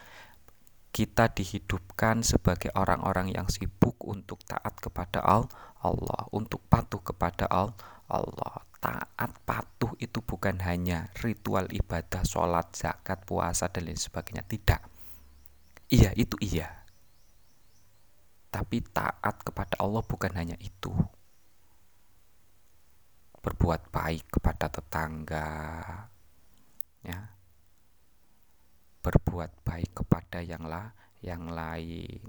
kita 0.93 1.33
dihidupkan 1.33 2.21
sebagai 2.21 2.69
orang-orang 2.77 3.33
yang 3.33 3.49
sibuk 3.49 3.97
untuk 4.05 4.45
taat 4.45 4.77
kepada 4.77 5.25
Allah, 5.25 6.21
untuk 6.29 6.61
patuh 6.69 7.01
kepada 7.01 7.49
Allah. 7.49 7.73
Taat 8.83 9.31
patuh 9.47 9.95
itu 9.99 10.19
bukan 10.19 10.59
hanya 10.63 11.07
ritual 11.23 11.71
ibadah, 11.71 12.21
sholat, 12.27 12.75
zakat, 12.75 13.23
puasa, 13.23 13.71
dan 13.71 13.87
lain 13.87 13.95
sebagainya. 13.95 14.43
Tidak. 14.43 14.81
Iya, 15.87 16.11
itu 16.19 16.35
iya. 16.43 16.83
Tapi 18.51 18.83
taat 18.83 19.39
kepada 19.41 19.79
Allah 19.79 20.03
bukan 20.03 20.35
hanya 20.35 20.59
itu. 20.59 20.91
Berbuat 23.43 23.91
baik 23.91 24.39
kepada 24.39 24.71
tetangga, 24.71 25.51
ya 27.03 27.33
berbuat 29.03 29.67
baik 29.67 29.91
kepada 30.01 30.39
yang 30.39 30.63
lah 30.63 30.95
yang 31.19 31.51
lain 31.51 32.23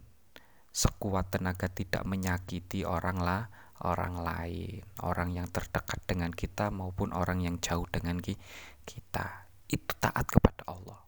sekuat 0.74 1.38
tenaga 1.38 1.70
tidak 1.70 2.02
menyakiti 2.02 2.82
orang 2.82 3.22
lah 3.22 3.46
orang 3.82 4.22
lain 4.22 4.86
orang 5.02 5.34
yang 5.34 5.50
terdekat 5.50 5.98
dengan 6.06 6.30
kita 6.30 6.70
maupun 6.70 7.10
orang 7.10 7.42
yang 7.42 7.58
jauh 7.58 7.88
dengan 7.90 8.22
kita 8.22 9.26
itu 9.66 9.92
taat 9.98 10.26
kepada 10.30 10.62
Allah 10.70 11.00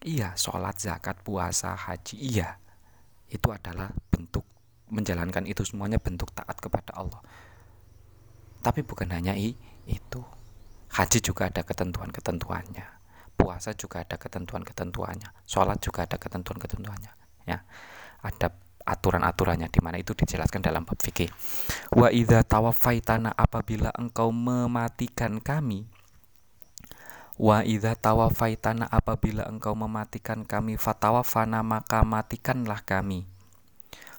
iya 0.00 0.32
sholat 0.32 0.80
zakat 0.80 1.20
puasa 1.20 1.76
haji 1.76 2.16
iya 2.16 2.56
itu 3.28 3.52
adalah 3.52 3.92
bentuk 4.08 4.48
menjalankan 4.88 5.44
itu 5.44 5.66
semuanya 5.66 6.00
bentuk 6.00 6.32
taat 6.32 6.56
kepada 6.56 6.96
Allah 6.96 7.20
tapi 8.64 8.80
bukan 8.80 9.12
hanya 9.12 9.36
itu 9.36 10.24
Haji 10.94 11.18
juga 11.18 11.50
ada 11.50 11.66
ketentuan-ketentuannya. 11.66 12.86
Puasa 13.34 13.74
juga 13.74 14.06
ada 14.06 14.14
ketentuan-ketentuannya. 14.14 15.26
Sholat 15.42 15.82
juga 15.82 16.06
ada 16.06 16.14
ketentuan-ketentuannya. 16.22 17.10
Ya, 17.50 17.66
ada 18.22 18.54
aturan-aturannya 18.84 19.72
di 19.72 19.80
mana 19.80 19.96
itu 20.00 20.12
dijelaskan 20.12 20.60
dalam 20.60 20.84
bab 20.84 21.00
fikih. 21.00 21.32
Wa 21.92 22.12
idza 22.12 22.44
tawafaitana 22.44 23.32
apabila 23.32 23.92
engkau 23.96 24.28
mematikan 24.30 25.40
kami 25.40 25.88
Wa 27.34 27.66
idza 27.66 27.98
tawafaitana 27.98 28.86
apabila 28.86 29.42
engkau 29.50 29.74
mematikan 29.74 30.46
kami 30.46 30.78
fatawafana 30.78 31.66
maka 31.66 32.06
matikanlah 32.06 32.86
kami. 32.86 33.26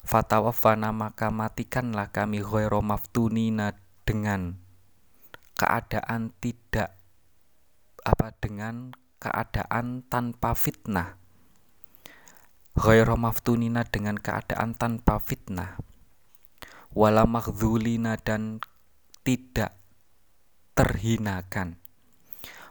Fatawafana 0.03 0.91
maka 0.91 1.31
matikanlah 1.31 2.11
kami 2.11 2.43
ghairu 2.43 2.83
maftunina 2.83 3.79
dengan 4.03 4.59
keadaan 5.55 6.35
tidak 6.43 6.99
apa 8.03 8.35
dengan 8.37 8.91
keadaan 9.23 10.03
tanpa 10.11 10.51
fitnah 10.51 11.15
ghairu 12.75 13.15
maftunina 13.15 13.87
dengan 13.87 14.19
keadaan 14.19 14.75
tanpa 14.75 15.15
fitnah. 15.23 15.79
Wala 16.91 17.23
makhzulina 17.23 18.19
dan 18.19 18.59
tidak 19.23 19.79
terhinakan. 20.75 21.79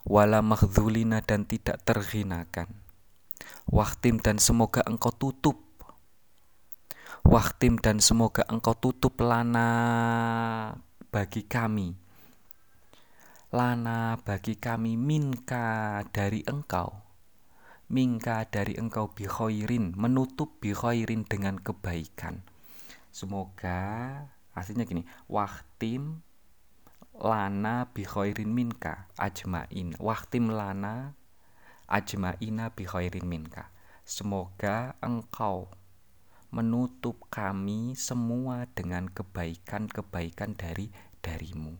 Wala 0.05 0.45
makhzulina 0.45 1.25
dan 1.25 1.49
tidak 1.49 1.81
terhinakan. 1.89 2.69
Waktim 3.65 4.21
dan 4.21 4.37
semoga 4.37 4.85
engkau 4.85 5.09
tutup. 5.09 5.57
Waktim 7.25 7.81
dan 7.81 8.05
semoga 8.05 8.45
engkau 8.53 8.77
tutup 8.77 9.17
lana 9.25 9.69
bagi 11.09 11.49
kami. 11.49 11.97
Lana 13.57 14.21
bagi 14.21 14.61
kami 14.61 15.01
minka 15.01 16.05
dari 16.13 16.45
engkau 16.45 17.04
minka 17.95 18.43
dari 18.51 18.75
engkau 18.75 19.15
bihoirin 19.15 19.95
menutup 19.95 20.59
bihoirin 20.59 21.23
dengan 21.23 21.63
kebaikan. 21.63 22.43
Semoga 23.15 24.19
aslinya 24.51 24.83
gini 24.83 25.07
wahtim 25.31 26.27
lana 27.15 27.95
bihoirin 27.95 28.51
minka 28.51 29.07
ajmain. 29.15 29.95
Wahtim 30.03 30.51
lana 30.51 31.15
ajmaina 31.87 32.75
bihoirin 32.75 33.31
minka. 33.31 33.71
Semoga 34.03 34.99
engkau 34.99 35.71
menutup 36.51 37.31
kami 37.31 37.95
semua 37.95 38.67
dengan 38.75 39.07
kebaikan-kebaikan 39.07 40.59
dari 40.59 40.91
darimu. 41.23 41.79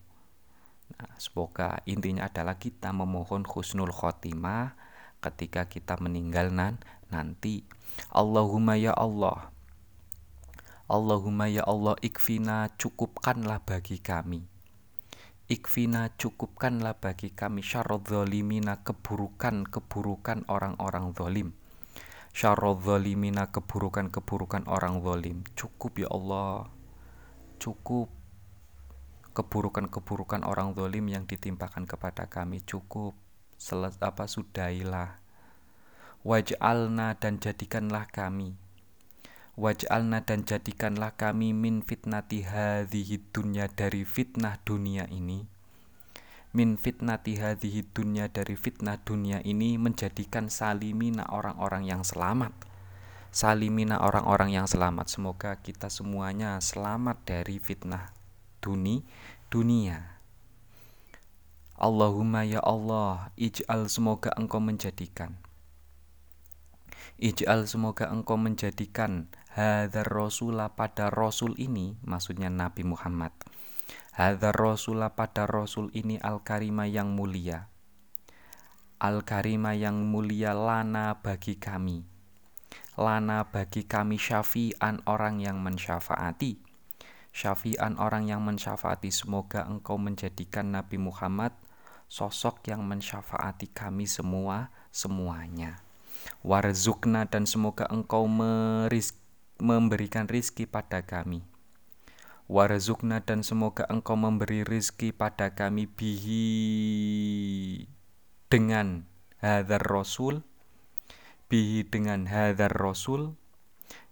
Nah, 0.95 1.11
semoga 1.19 1.83
intinya 1.83 2.31
adalah 2.31 2.55
kita 2.55 2.95
memohon 2.95 3.43
husnul 3.43 3.91
khotimah 3.91 4.84
ketika 5.25 5.65
kita 5.65 5.97
meninggal 5.97 6.53
nan 6.53 6.77
nanti. 7.09 7.65
Allahumma 8.13 8.77
ya 8.77 8.93
Allah. 8.93 9.49
Allahumma 10.85 11.49
ya 11.49 11.65
Allah 11.65 11.97
ikfina 12.05 12.69
cukupkanlah 12.77 13.65
bagi 13.65 13.97
kami. 13.97 14.45
Ikfina 15.49 16.13
cukupkanlah 16.17 16.97
bagi 17.01 17.33
kami 17.33 17.65
syarrodzolimina 17.65 18.81
keburukan-keburukan 18.85 20.49
orang-orang 20.49 21.13
zolim 21.13 21.53
syarrodzolimina 22.35 23.47
keburukan-keburukan 23.47 24.67
orang 24.67 24.99
zolim 24.99 25.47
cukup 25.55 26.03
ya 26.03 26.11
Allah 26.11 26.67
cukup 27.63 28.11
keburukan-keburukan 29.31 30.43
orang 30.43 30.75
zolim 30.75 31.07
yang 31.07 31.23
ditimpakan 31.23 31.87
kepada 31.87 32.27
kami 32.27 32.59
cukup 32.67 33.15
Selet, 33.65 33.97
apa 33.97 34.29
sudahilah 34.29 35.17
waj'alna 36.21 37.17
dan 37.17 37.41
jadikanlah 37.41 38.05
kami. 38.13 38.53
Waj'alna 39.57 40.21
dan 40.21 40.45
jadikanlah 40.45 41.17
kami 41.17 41.49
min 41.57 41.81
fitnati 41.81 42.45
hadhihi 42.45 43.25
dunya 43.33 43.65
dari 43.65 44.05
fitnah 44.05 44.61
dunia 44.61 45.09
ini. 45.09 45.49
Min 46.53 46.77
fitnati 46.77 47.41
hadhihi 47.41 47.89
dunya 47.89 48.29
dari 48.29 48.53
fitnah 48.53 49.01
dunia 49.01 49.41
ini 49.41 49.81
menjadikan 49.81 50.45
salimina 50.53 51.25
orang-orang 51.33 51.89
yang 51.89 52.05
selamat. 52.05 52.53
Salimina 53.33 53.97
orang-orang 53.97 54.53
yang 54.53 54.69
selamat. 54.69 55.09
Semoga 55.09 55.57
kita 55.57 55.89
semuanya 55.89 56.61
selamat 56.61 57.17
dari 57.25 57.57
fitnah 57.57 58.13
duni 58.61 59.01
dunia 59.49 60.14
Allahumma 61.75 62.47
ya 62.47 62.63
Allah 62.63 63.35
ij'al 63.35 63.91
semoga 63.91 64.31
engkau 64.39 64.63
menjadikan. 64.63 65.35
Ij'al 67.19 67.67
semoga 67.67 68.07
engkau 68.07 68.39
menjadikan 68.39 69.27
hadar 69.51 70.07
rasulah 70.07 70.71
pada 70.71 71.11
rasul 71.11 71.51
ini 71.59 71.99
maksudnya 72.07 72.47
Nabi 72.47 72.87
Muhammad. 72.87 73.35
Hadar 74.15 74.55
rasulah 74.55 75.19
pada 75.19 75.43
rasul 75.43 75.91
ini 75.91 76.15
al 76.23 76.47
karima 76.47 76.87
yang 76.87 77.11
mulia. 77.11 77.67
Al 78.95 79.27
karima 79.27 79.75
yang 79.75 79.99
mulia 80.07 80.55
lana 80.55 81.19
bagi 81.19 81.59
kami. 81.59 82.07
Lana 82.95 83.51
bagi 83.51 83.83
kami 83.83 84.15
syafi'an 84.15 85.03
orang 85.03 85.43
yang 85.43 85.59
mensyafaati. 85.59 86.55
Syafi'an 87.35 87.99
orang 87.99 88.31
yang 88.31 88.47
mensyafaati 88.47 89.11
semoga 89.11 89.67
engkau 89.67 89.99
menjadikan 89.99 90.71
Nabi 90.71 90.95
Muhammad 90.95 91.64
sosok 92.15 92.71
yang 92.71 92.87
mensyafaati 92.87 93.67
kami 93.75 94.07
semua 94.07 94.71
semuanya. 94.87 95.83
Warzukna 96.47 97.27
dan 97.27 97.43
semoga 97.43 97.91
engkau 97.91 98.23
memberikan 99.59 100.23
rizki 100.31 100.63
pada 100.63 101.03
kami. 101.03 101.43
Warzukna 102.47 103.19
dan 103.19 103.43
semoga 103.43 103.83
engkau 103.91 104.15
memberi 104.15 104.63
rizki 104.63 105.11
pada 105.11 105.51
kami 105.51 105.91
bihi 105.91 106.47
dengan 108.47 109.03
hadar 109.43 109.83
rasul 109.83 110.47
bihi 111.51 111.83
dengan 111.83 112.31
hadar 112.31 112.71
rasul 112.71 113.35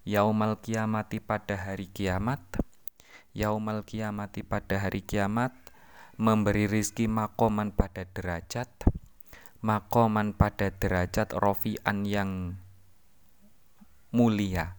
yaumal 0.04 0.60
kiamati 0.60 1.24
pada 1.24 1.56
hari 1.56 1.88
kiamat 1.88 2.42
yaumal 3.32 3.86
kiamati 3.88 4.44
pada 4.44 4.82
hari 4.82 5.06
kiamat 5.06 5.63
memberi 6.18 6.70
rizki 6.70 7.10
makoman 7.10 7.74
pada 7.74 8.06
derajat 8.06 8.70
makoman 9.64 10.36
pada 10.36 10.70
derajat 10.70 11.32
rofian 11.34 12.04
yang 12.06 12.60
mulia 14.14 14.78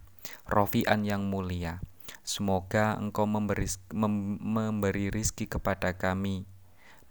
rofian 0.48 1.04
yang 1.04 1.28
mulia. 1.28 1.80
Semoga 2.24 2.96
engkau 2.96 3.28
memberi, 3.28 3.68
mem, 3.92 4.40
memberi 4.40 5.12
rizki 5.12 5.44
kepada 5.44 5.96
kami 5.96 6.48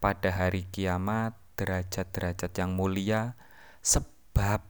pada 0.01 0.33
hari 0.33 0.65
kiamat 0.73 1.37
derajat-derajat 1.53 2.49
yang 2.57 2.73
mulia 2.73 3.37
sebab 3.85 4.65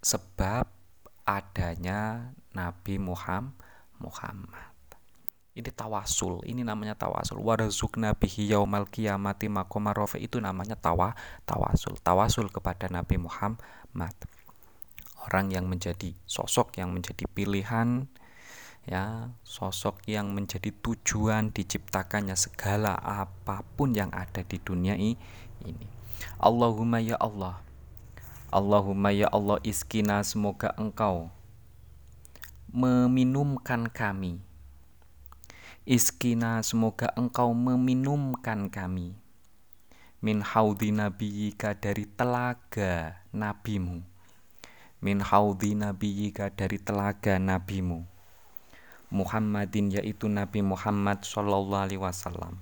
sebab 0.00 0.64
adanya 1.28 2.32
Nabi 2.56 2.96
Muhammad 2.96 3.52
Muhammad 4.00 4.75
ini 5.56 5.72
tawasul 5.72 6.44
ini 6.44 6.60
namanya 6.60 6.92
tawasul. 6.92 7.40
Warzukna 7.40 8.12
bihi 8.12 8.52
yaumal 8.52 8.84
qiyamati 8.84 9.48
maqama 9.48 9.96
itu 10.20 10.36
namanya 10.36 10.76
tawa 10.76 11.16
tawasul. 11.48 11.96
Tawasul 12.04 12.52
kepada 12.52 12.92
Nabi 12.92 13.16
Muhammad. 13.16 14.14
Orang 15.24 15.50
yang 15.50 15.64
menjadi 15.66 16.12
sosok 16.28 16.76
yang 16.78 16.92
menjadi 16.92 17.24
pilihan 17.26 18.06
ya 18.86 19.34
sosok 19.42 20.06
yang 20.06 20.30
menjadi 20.30 20.70
tujuan 20.78 21.50
diciptakannya 21.50 22.38
segala 22.38 22.94
apa 22.94 23.66
pun 23.74 23.90
yang 23.96 24.12
ada 24.14 24.46
di 24.46 24.62
dunia 24.62 24.94
ini. 24.94 25.18
Allahumma 26.38 27.02
ya 27.02 27.18
Allah 27.18 27.58
Allahumma 28.54 29.10
ya 29.10 29.26
Allah 29.34 29.58
iskina 29.66 30.22
semoga 30.22 30.70
engkau 30.78 31.34
meminumkan 32.70 33.90
kami 33.90 34.45
Iskina 35.86 36.66
semoga 36.66 37.14
engkau 37.14 37.54
meminumkan 37.54 38.66
kami. 38.74 39.14
Min 40.18 40.42
haudi 40.42 40.90
nabiyika 40.90 41.78
dari 41.78 42.10
telaga 42.10 43.22
nabimu. 43.30 44.02
Min 44.98 45.22
haudi 45.22 45.78
nabiyika 45.78 46.50
dari 46.50 46.82
telaga 46.82 47.38
nabimu. 47.38 48.02
Muhammadin 49.14 49.94
yaitu 49.94 50.26
Nabi 50.26 50.66
Muhammad 50.66 51.22
Sallallahu 51.22 51.78
Alaihi 51.78 52.02
Wasallam. 52.02 52.58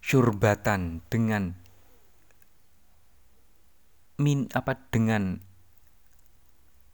Syurbatan 0.00 1.04
dengan 1.12 1.60
min 4.16 4.48
apa 4.56 4.80
dengan 4.88 5.44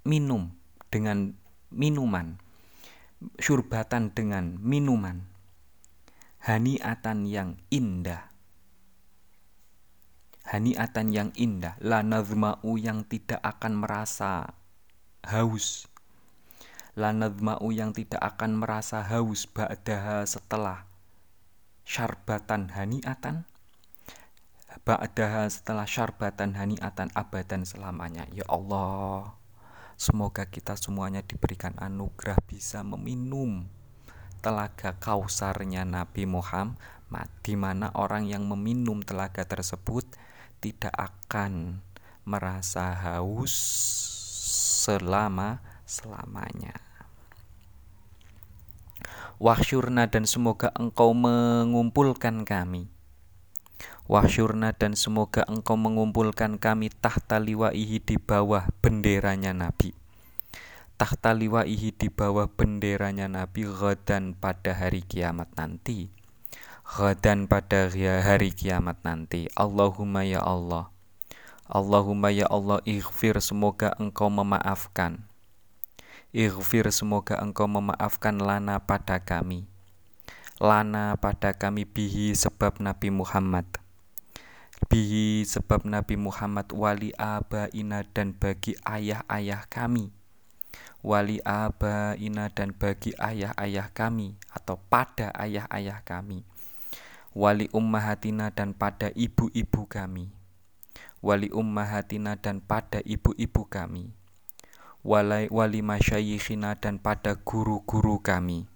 minum 0.02 0.58
dengan 0.90 1.38
minuman 1.70 2.42
syurbatan 3.38 4.12
dengan 4.12 4.56
minuman. 4.60 5.28
Haniatan 6.44 7.24
yang 7.24 7.56
indah. 7.72 8.28
Haniatan 10.44 11.08
yang 11.08 11.30
indah. 11.36 11.80
La 11.80 12.04
nazma'u 12.04 12.76
yang 12.76 13.08
tidak 13.08 13.40
akan 13.40 13.80
merasa 13.80 14.52
haus. 15.24 15.88
La 16.94 17.10
nazma'u 17.16 17.72
yang 17.72 17.96
tidak 17.96 18.20
akan 18.20 18.60
merasa 18.60 19.00
haus 19.02 19.48
ba'daha 19.48 20.28
setelah 20.28 20.84
syarbatan 21.88 22.70
haniatan. 22.76 23.48
Ba'daha 24.84 25.48
setelah 25.48 25.88
syarbatan 25.88 26.54
haniatan 26.60 27.08
abadan 27.16 27.64
selamanya. 27.64 28.28
Ya 28.36 28.44
Allah 28.52 29.43
Semoga 30.04 30.44
kita 30.44 30.76
semuanya 30.76 31.24
diberikan 31.24 31.72
anugerah 31.80 32.36
bisa 32.44 32.84
meminum 32.84 33.64
telaga 34.44 34.92
kausarnya 35.00 35.88
Nabi 35.88 36.28
Muhammad 36.28 37.32
di 37.40 37.56
mana 37.56 37.88
orang 37.96 38.28
yang 38.28 38.44
meminum 38.44 39.00
telaga 39.00 39.48
tersebut 39.48 40.04
tidak 40.60 40.92
akan 40.92 41.80
merasa 42.28 42.92
haus 42.92 43.56
selama 44.84 45.64
selamanya. 45.88 46.76
Wahsyurna 49.40 50.12
dan 50.12 50.28
semoga 50.28 50.68
engkau 50.76 51.16
mengumpulkan 51.16 52.44
kami 52.44 52.92
Wahsyurna 54.04 54.76
dan 54.76 54.92
semoga 54.92 55.48
engkau 55.48 55.80
mengumpulkan 55.80 56.60
kami 56.60 56.92
tahta 56.92 57.40
liwaihi 57.40 58.04
di 58.04 58.20
bawah 58.20 58.68
benderanya 58.84 59.56
Nabi. 59.56 59.96
Tahta 61.00 61.32
liwaihi 61.32 61.88
di 61.96 62.12
bawah 62.12 62.44
benderanya 62.44 63.32
Nabi 63.32 63.64
ghadan 63.64 64.36
pada 64.36 64.76
hari 64.76 65.00
kiamat 65.00 65.48
nanti. 65.56 66.12
Ghadan 66.84 67.48
pada 67.48 67.88
hari 67.96 68.52
kiamat 68.52 69.00
nanti. 69.08 69.48
Allahumma 69.56 70.20
ya 70.28 70.44
Allah. 70.44 70.92
Allahumma 71.64 72.28
ya 72.28 72.44
Allah 72.52 72.84
ighfir 72.84 73.40
semoga 73.40 73.96
engkau 73.96 74.28
memaafkan. 74.28 75.24
Ighfir 76.36 76.92
semoga 76.92 77.40
engkau 77.40 77.64
memaafkan 77.72 78.36
lana 78.36 78.84
pada 78.84 79.16
kami. 79.24 79.64
Lana 80.60 81.16
pada 81.16 81.56
kami 81.56 81.88
bihi 81.88 82.36
sebab 82.36 82.84
Nabi 82.84 83.08
Muhammad 83.08 83.80
bihi 84.90 85.46
sebab 85.46 85.86
Nabi 85.86 86.18
Muhammad 86.18 86.74
wali 86.74 87.14
abaina 87.14 88.02
dan 88.10 88.34
bagi 88.34 88.74
ayah-ayah 88.82 89.66
kami. 89.70 90.10
Wali 91.04 91.38
abaina 91.44 92.50
dan 92.50 92.74
bagi 92.74 93.14
ayah-ayah 93.20 93.92
kami 93.92 94.34
atau 94.50 94.80
pada 94.90 95.30
ayah-ayah 95.36 96.02
kami. 96.02 96.42
Wali 97.34 97.70
ummahatina 97.70 98.50
dan 98.50 98.74
pada 98.74 99.10
ibu-ibu 99.14 99.86
kami. 99.86 100.30
Wali 101.24 101.48
ummahatina 101.50 102.36
dan 102.38 102.62
pada 102.62 103.02
ibu-ibu 103.02 103.66
kami. 103.66 104.12
Wali, 105.04 105.52
wali 105.52 105.80
masyayikhina 105.84 106.80
dan 106.80 106.96
pada 106.96 107.36
guru-guru 107.36 108.24
kami 108.24 108.73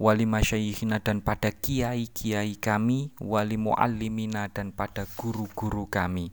wali 0.00 0.24
masyayikhina 0.24 1.00
dan 1.00 1.20
pada 1.20 1.52
kiai-kiai 1.52 2.56
kami 2.56 3.12
wali 3.20 3.56
muallimina 3.60 4.48
dan 4.48 4.72
pada 4.72 5.04
guru-guru 5.16 5.88
kami. 5.88 6.32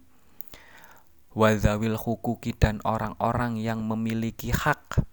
Wadawil 1.36 1.96
hukuki 1.96 2.58
dan 2.58 2.82
orang-orang 2.82 3.62
yang 3.62 3.86
memiliki 3.86 4.50
hak. 4.50 5.06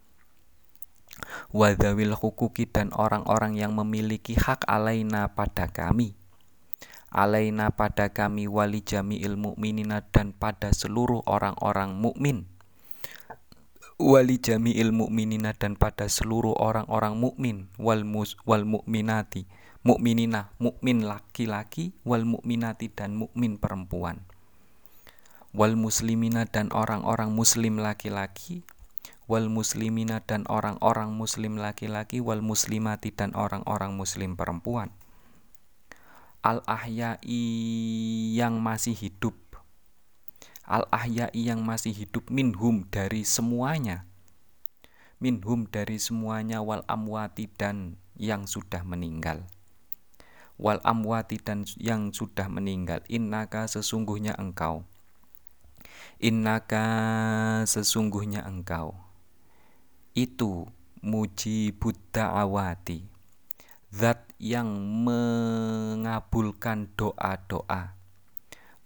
Wadawil 1.53 2.17
hukuki 2.17 2.65
dan 2.67 2.91
orang-orang 2.97 3.61
yang 3.61 3.77
memiliki 3.77 4.35
hak 4.35 4.65
alaina 4.65 5.31
pada 5.37 5.69
kami. 5.69 6.17
Alaina 7.13 7.71
pada 7.71 8.11
kami 8.11 8.51
wali 8.51 8.83
jami'il 8.83 9.39
mu'minina 9.39 10.03
dan 10.11 10.35
pada 10.35 10.75
seluruh 10.75 11.23
orang-orang 11.25 11.95
mukmin 11.95 12.56
wali 13.97 14.37
jami'il 14.37 14.93
mu'minina 14.93 15.57
dan 15.57 15.73
pada 15.81 16.05
seluruh 16.05 16.53
orang-orang 16.61 17.17
mukmin 17.17 17.73
wal 17.81 18.05
mus 18.05 18.37
wal 18.45 18.69
mukminati 18.69 19.49
mukminina 19.87 20.53
mukmin 20.61 21.07
laki-laki 21.07 21.97
wal 22.05 22.29
mukminati 22.29 22.93
dan 22.93 23.17
mukmin 23.17 23.57
perempuan. 23.57 24.27
Wal 25.57 25.79
muslimina 25.79 26.45
dan 26.45 26.69
orang-orang 26.75 27.33
muslim 27.33 27.81
laki-laki 27.81 28.67
wal 29.31 29.49
muslimina 29.49 30.21
dan 30.27 30.45
orang-orang 30.51 31.15
muslim 31.15 31.57
laki-laki 31.57 32.21
wal 32.21 32.43
muslimati 32.45 33.15
dan 33.15 33.33
orang-orang 33.33 33.97
muslim 33.97 34.37
perempuan. 34.37 34.93
Al 36.45 36.67
ahyai 36.67 37.25
yang 38.37 38.59
masih 38.59 38.93
hidup 38.93 39.39
al-ahyai 40.67 41.33
yang 41.47 41.63
masih 41.63 41.95
hidup 41.95 42.29
minhum 42.29 42.85
dari 42.91 43.23
semuanya. 43.23 44.05
Minhum 45.23 45.65
dari 45.71 45.97
semuanya 45.97 46.61
wal 46.61 46.85
amwati 46.85 47.49
dan 47.49 47.97
yang 48.21 48.45
sudah 48.45 48.85
meninggal. 48.85 49.49
Wal 50.61 50.85
amwati 50.85 51.41
dan 51.41 51.65
yang 51.81 52.13
sudah 52.13 52.53
meninggal. 52.53 53.01
Innaka 53.09 53.65
sesungguhnya 53.65 54.37
engkau. 54.37 54.85
Innaka 56.21 56.85
sesungguhnya 57.65 58.45
engkau. 58.45 58.93
Itu 60.13 60.69
muji 61.01 61.73
buddha 61.73 62.37
awati 62.37 63.17
zat 63.97 64.29
yang 64.37 64.69
mengabulkan 65.09 66.93
doa-doa 67.01 67.96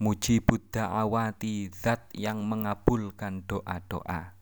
Mujibud 0.01 0.73
da'awati 0.73 1.69
zat 1.77 2.09
yang 2.17 2.49
mengabulkan 2.49 3.45
doa-doa. 3.45 4.33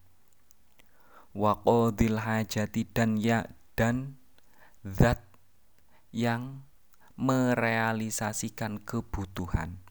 Wa 1.34 1.52
qadil 1.66 2.22
hajati 2.22 2.86
dan 2.86 3.18
ya 3.18 3.42
dan 3.74 4.22
zat 4.86 5.18
yang 6.14 6.62
merealisasikan 7.18 8.78
kebutuhan. 8.86 9.82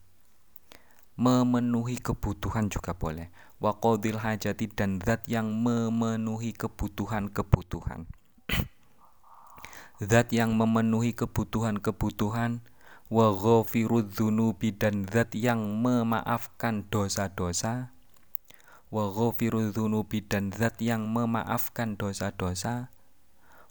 Memenuhi 1.19 1.99
kebutuhan 1.99 2.71
juga 2.71 2.95
boleh. 2.95 3.27
Wa 3.59 3.75
qadil 3.75 4.23
hajati 4.23 4.71
dan 4.71 5.03
zat 5.03 5.27
yang 5.27 5.51
memenuhi 5.51 6.55
kebutuhan-kebutuhan. 6.55 8.07
zat 10.15 10.31
yang 10.31 10.55
memenuhi 10.55 11.11
kebutuhan-kebutuhan 11.11 12.63
wa 13.07 13.31
ghafirudzunubi 13.31 14.75
dan 14.75 15.07
zat 15.07 15.31
yang 15.31 15.79
memaafkan 15.79 16.83
dosa-dosa. 16.91 17.95
Wa 18.91 19.11
ghafirudzunubi 19.11 20.23
dan 20.27 20.51
zat 20.51 20.79
yang 20.83 21.07
memaafkan 21.07 21.95
dosa-dosa. 21.95 22.91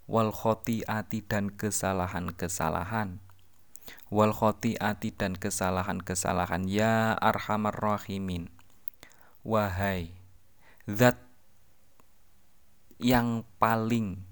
Wal 0.07 0.31
khotiati 0.31 1.19
dan 1.21 1.53
kesalahan-kesalahan. 1.53 3.19
Wal 4.09 4.33
khotiati 4.33 5.13
dan 5.13 5.35
kesalahan-kesalahan. 5.35 6.65
Ya 6.65 7.13
arhamar 7.19 7.75
rahimin. 7.75 8.49
Wahai 9.45 10.17
zat 10.87 11.19
yang 12.97 13.45
paling 13.61 14.25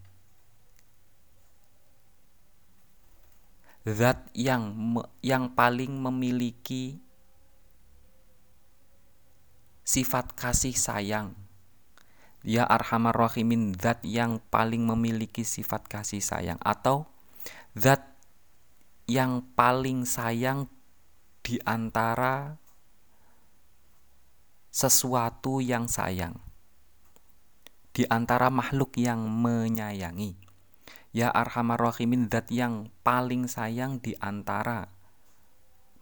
zat 3.86 4.26
yang 4.34 4.74
yang 5.22 5.54
paling 5.54 5.94
memiliki 5.94 6.98
sifat 9.86 10.34
kasih 10.34 10.74
sayang. 10.74 11.38
Ya 12.46 12.66
arhamar 12.66 13.14
rahimin 13.14 13.78
zat 13.78 14.02
yang 14.06 14.42
paling 14.50 14.86
memiliki 14.86 15.46
sifat 15.46 15.86
kasih 15.90 16.22
sayang 16.22 16.58
atau 16.62 17.10
zat 17.78 18.06
yang 19.06 19.46
paling 19.54 20.06
sayang 20.06 20.70
di 21.46 21.62
antara 21.62 22.58
sesuatu 24.74 25.62
yang 25.62 25.86
sayang 25.86 26.38
di 27.96 28.04
antara 28.12 28.52
makhluk 28.52 28.98
yang 29.00 29.24
menyayangi 29.24 30.45
Ya 31.16 31.32
Arhamar 31.32 31.80
Rahimin 31.80 32.28
zat 32.28 32.51
yang 32.51 32.91
paling 32.99 33.47
sayang 33.47 34.03
di 34.03 34.20
antara 34.20 34.91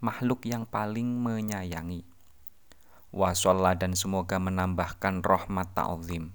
makhluk 0.02 0.42
yang 0.42 0.66
paling 0.66 1.06
menyayangi. 1.06 2.02
Wasolla 3.14 3.78
dan 3.78 3.94
semoga 3.94 4.42
menambahkan 4.42 5.22
rahmat 5.22 5.70
ta'zim. 5.78 6.34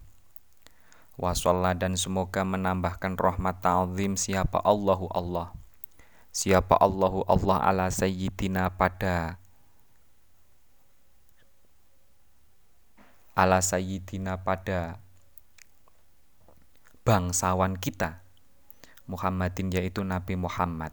Wasolla 1.19 1.75
dan 1.75 1.99
semoga 1.99 2.47
menambahkan 2.47 3.19
rahmat 3.19 3.59
ta'zim 3.59 4.15
siapa 4.15 4.63
Allahu 4.63 5.11
Allah. 5.11 5.51
Siapa 6.31 6.79
Allahu 6.79 7.27
Allah 7.27 7.59
ala 7.59 7.87
sayyidina 7.91 8.79
pada 8.79 9.43
ala 13.35 13.59
sayyidina 13.59 14.39
pada 14.39 15.03
bangsawan 17.03 17.75
kita 17.75 18.28
Muhammadin 19.09 19.73
yaitu 19.73 20.05
Nabi 20.05 20.37
Muhammad. 20.37 20.93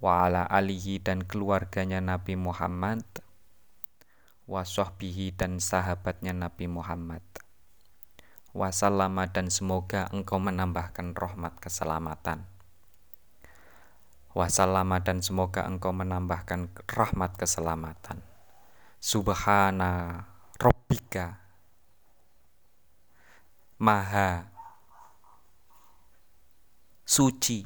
Wa 0.00 0.24
ala 0.24 0.48
alihi 0.48 0.96
dan 0.96 1.20
keluarganya 1.28 2.00
Nabi 2.00 2.40
Muhammad. 2.40 3.04
Wa 4.48 4.64
sahbihi 4.64 5.36
dan 5.36 5.60
sahabatnya 5.60 6.32
Nabi 6.32 6.64
Muhammad. 6.72 7.20
Wasallama 8.56 9.28
dan 9.28 9.52
semoga 9.52 10.08
engkau 10.08 10.40
menambahkan 10.40 11.12
rahmat 11.12 11.60
keselamatan. 11.60 12.48
Wasallama 14.32 15.04
dan 15.04 15.20
semoga 15.20 15.68
engkau 15.68 15.92
menambahkan 15.92 16.72
rahmat 16.88 17.36
keselamatan. 17.36 18.24
Subhana 18.96 20.24
rabbika. 20.56 21.44
Maha 23.76 24.55
suci. 27.06 27.62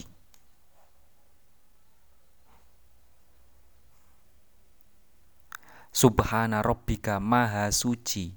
Subhana 5.90 6.60
Rabbika 6.62 7.18
Maha 7.18 7.72
Suci. 7.72 8.36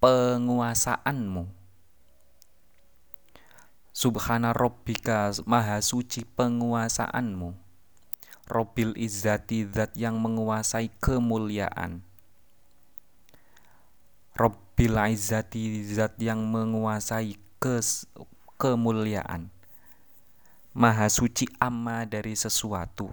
Penguasaanmu. 0.00 1.44
Subhana 3.92 4.50
Rabbika 4.56 5.30
Maha 5.44 5.78
Suci 5.84 6.24
penguasaanmu. 6.24 7.52
Robil 8.48 8.96
Izzati 8.96 9.68
Zat 9.70 9.92
yang 9.94 10.18
menguasai 10.18 10.88
kemuliaan. 10.98 12.00
Robbil 14.34 14.96
Izzati 15.12 15.84
Zat 15.84 16.18
yang 16.20 16.42
menguasai 16.48 17.38
kes, 17.60 18.10
kemuliaan. 18.56 19.52
Maha 20.76 21.08
suci 21.08 21.48
amma 21.60 22.04
dari 22.04 22.36
sesuatu. 22.36 23.08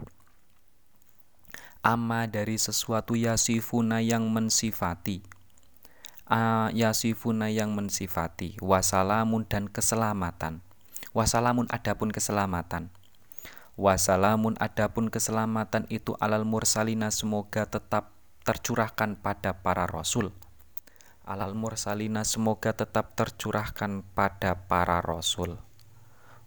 Amma 1.83 2.27
dari 2.27 2.55
sesuatu 2.59 3.15
yasifuna 3.15 3.99
yang 3.99 4.27
mensifati. 4.31 5.23
Uh, 6.27 6.71
yasifuna 6.71 7.51
yang 7.51 7.75
mensifati. 7.75 8.55
Wasalamun 8.63 9.47
dan 9.47 9.67
keselamatan. 9.67 10.63
Wasalamun 11.11 11.67
adapun 11.71 12.11
keselamatan. 12.11 12.91
Wasalamun 13.75 14.55
adapun 14.59 15.11
keselamatan 15.11 15.87
itu 15.91 16.15
alal 16.23 16.47
mursalina 16.47 17.11
semoga 17.11 17.67
tetap 17.67 18.15
tercurahkan 18.43 19.19
pada 19.19 19.55
para 19.63 19.87
rasul 19.87 20.35
alal 21.23 21.55
mursalina 21.55 22.27
semoga 22.27 22.75
tetap 22.75 23.15
tercurahkan 23.15 24.03
pada 24.15 24.55
para 24.67 24.99
rasul. 24.99 25.59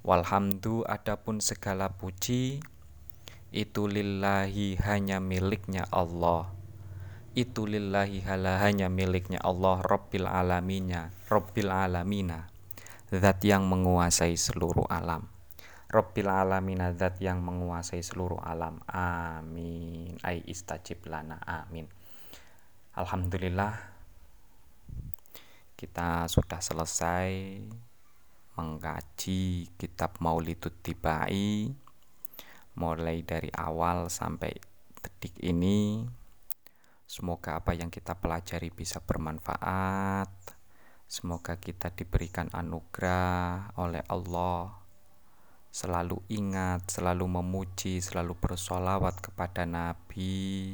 Walhamdu 0.05 0.87
adapun 0.87 1.41
segala 1.43 1.91
puji 1.91 2.63
itu 3.51 3.83
lillahi 3.89 4.79
hanya 4.85 5.19
miliknya 5.19 5.89
Allah. 5.89 6.53
Itu 7.37 7.69
lillahi 7.69 8.25
hala 8.25 8.65
hanya 8.65 8.89
miliknya 8.89 9.41
Allah 9.45 9.85
Rabbil 9.85 10.25
alaminya, 10.25 11.13
Rabbil 11.29 11.69
alamina. 11.69 12.49
zat 13.07 13.39
yang 13.47 13.71
menguasai 13.71 14.35
seluruh 14.35 14.91
alam 14.91 15.31
Rabbil 15.87 16.27
alamin 16.27 16.83
zat 16.99 17.23
yang 17.23 17.39
menguasai 17.39 18.03
seluruh 18.03 18.43
alam 18.43 18.83
amin 18.91 20.19
ai 20.27 20.43
istajib 20.43 21.07
lana 21.07 21.39
amin 21.47 21.87
Alhamdulillah 22.99 23.96
kita 25.77 26.25
sudah 26.33 26.57
selesai 26.65 27.61
mengkaji 28.57 29.69
kitab 29.77 30.17
Maulidut 30.25 30.73
Tibai 30.81 31.69
mulai 32.77 33.21
dari 33.21 33.53
awal 33.53 34.09
sampai 34.09 34.57
detik 35.01 35.37
ini. 35.45 36.05
Semoga 37.05 37.61
apa 37.61 37.77
yang 37.77 37.93
kita 37.93 38.17
pelajari 38.17 38.73
bisa 38.73 39.05
bermanfaat. 39.05 40.33
Semoga 41.07 41.61
kita 41.61 41.93
diberikan 41.93 42.51
anugerah 42.51 43.77
oleh 43.79 44.03
Allah. 44.11 44.75
Selalu 45.71 46.25
ingat, 46.33 46.89
selalu 46.89 47.29
memuji, 47.29 48.01
selalu 48.01 48.33
bersolawat 48.41 49.21
kepada 49.21 49.69
Nabi. 49.69 50.73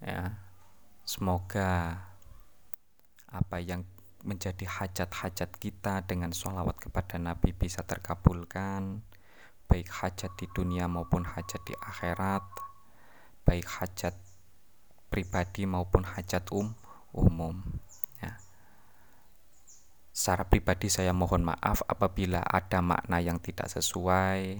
Ya, 0.00 0.40
semoga 1.04 2.02
apa 3.30 3.58
yang 3.58 3.82
menjadi 4.26 4.66
hajat-hajat 4.66 5.54
kita 5.56 6.02
dengan 6.02 6.34
sholawat 6.34 6.78
kepada 6.82 7.18
Nabi 7.18 7.54
bisa 7.54 7.86
terkabulkan 7.86 9.06
baik 9.66 9.90
hajat 9.90 10.34
di 10.38 10.46
dunia 10.50 10.86
maupun 10.90 11.26
hajat 11.26 11.62
di 11.66 11.74
akhirat 11.78 12.42
baik 13.46 13.66
hajat 13.66 14.14
pribadi 15.10 15.66
maupun 15.66 16.02
hajat 16.02 16.42
um 16.50 16.74
umum 17.14 17.62
ya. 18.18 18.34
secara 20.10 20.46
pribadi 20.46 20.90
saya 20.90 21.14
mohon 21.14 21.46
maaf 21.46 21.86
apabila 21.86 22.42
ada 22.42 22.82
makna 22.82 23.22
yang 23.22 23.38
tidak 23.38 23.70
sesuai 23.70 24.58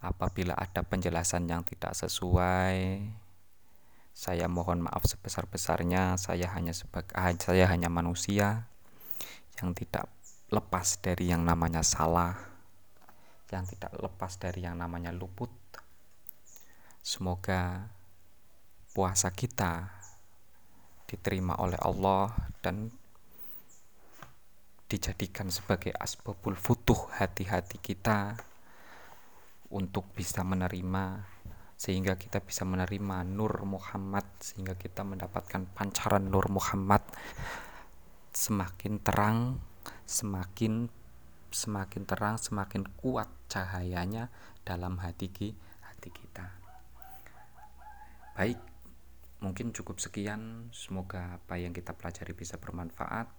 apabila 0.00 0.56
ada 0.56 0.80
penjelasan 0.84 1.48
yang 1.48 1.64
tidak 1.64 1.92
sesuai 1.92 3.04
saya 4.10 4.50
mohon 4.50 4.84
maaf 4.84 5.06
sebesar-besarnya. 5.06 6.18
Saya 6.20 6.50
hanya 6.52 6.76
sebagai 6.76 7.14
ah, 7.16 7.32
saya 7.38 7.66
hanya 7.70 7.88
manusia 7.88 8.68
yang 9.62 9.72
tidak 9.72 10.10
lepas 10.50 10.98
dari 10.98 11.30
yang 11.30 11.46
namanya 11.46 11.80
salah, 11.86 12.34
yang 13.54 13.64
tidak 13.70 13.94
lepas 13.96 14.36
dari 14.36 14.66
yang 14.66 14.76
namanya 14.76 15.14
luput. 15.14 15.50
Semoga 17.00 17.88
puasa 18.92 19.32
kita 19.32 19.88
diterima 21.08 21.58
oleh 21.58 21.78
Allah 21.80 22.34
dan 22.62 22.90
dijadikan 24.90 25.46
sebagai 25.54 25.94
asbabul 25.94 26.58
futuh 26.58 27.08
hati-hati 27.14 27.78
kita 27.78 28.34
untuk 29.70 30.10
bisa 30.18 30.42
menerima 30.42 31.22
sehingga 31.80 32.20
kita 32.20 32.44
bisa 32.44 32.68
menerima 32.68 33.24
nur 33.24 33.64
Muhammad 33.64 34.28
sehingga 34.36 34.76
kita 34.76 35.00
mendapatkan 35.00 35.64
pancaran 35.72 36.28
nur 36.28 36.52
Muhammad. 36.52 37.00
Semakin 38.36 39.00
terang 39.00 39.56
semakin 40.04 40.92
semakin 41.48 42.02
terang 42.04 42.36
semakin 42.36 42.84
kuat 43.00 43.32
cahayanya 43.48 44.28
dalam 44.60 45.00
hati 45.00 45.32
hati 45.80 46.08
kita. 46.12 46.52
Baik 48.36 48.60
mungkin 49.40 49.72
cukup 49.72 50.04
sekian. 50.04 50.68
Semoga 50.76 51.40
apa 51.40 51.56
yang 51.56 51.72
kita 51.72 51.96
pelajari 51.96 52.36
bisa 52.36 52.60
bermanfaat. 52.60 53.32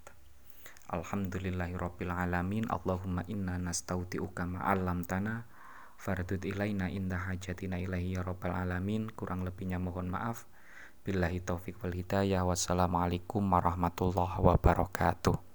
Alhamdulillahirabbil 0.90 2.10
alamin. 2.10 2.66
Allahumma 2.74 3.22
inna 3.30 3.62
nastauti'uka 3.62 4.50
ma'allam 4.50 5.06
tanah 5.06 5.61
fardut 6.02 6.42
ilaina 6.42 6.90
indah 6.90 7.30
hajatina 7.30 7.78
ilahi 7.78 8.18
ya 8.18 8.26
rabbal 8.26 8.58
alamin. 8.58 9.14
Kurang 9.14 9.46
lebihnya 9.46 9.78
mohon 9.78 10.10
maaf. 10.10 10.50
Billahi 11.06 11.46
taufik 11.46 11.78
wal 11.86 11.94
hidayah. 11.94 12.42
Wassalamualaikum 12.42 13.46
warahmatullahi 13.46 14.42
wabarakatuh 14.42 15.51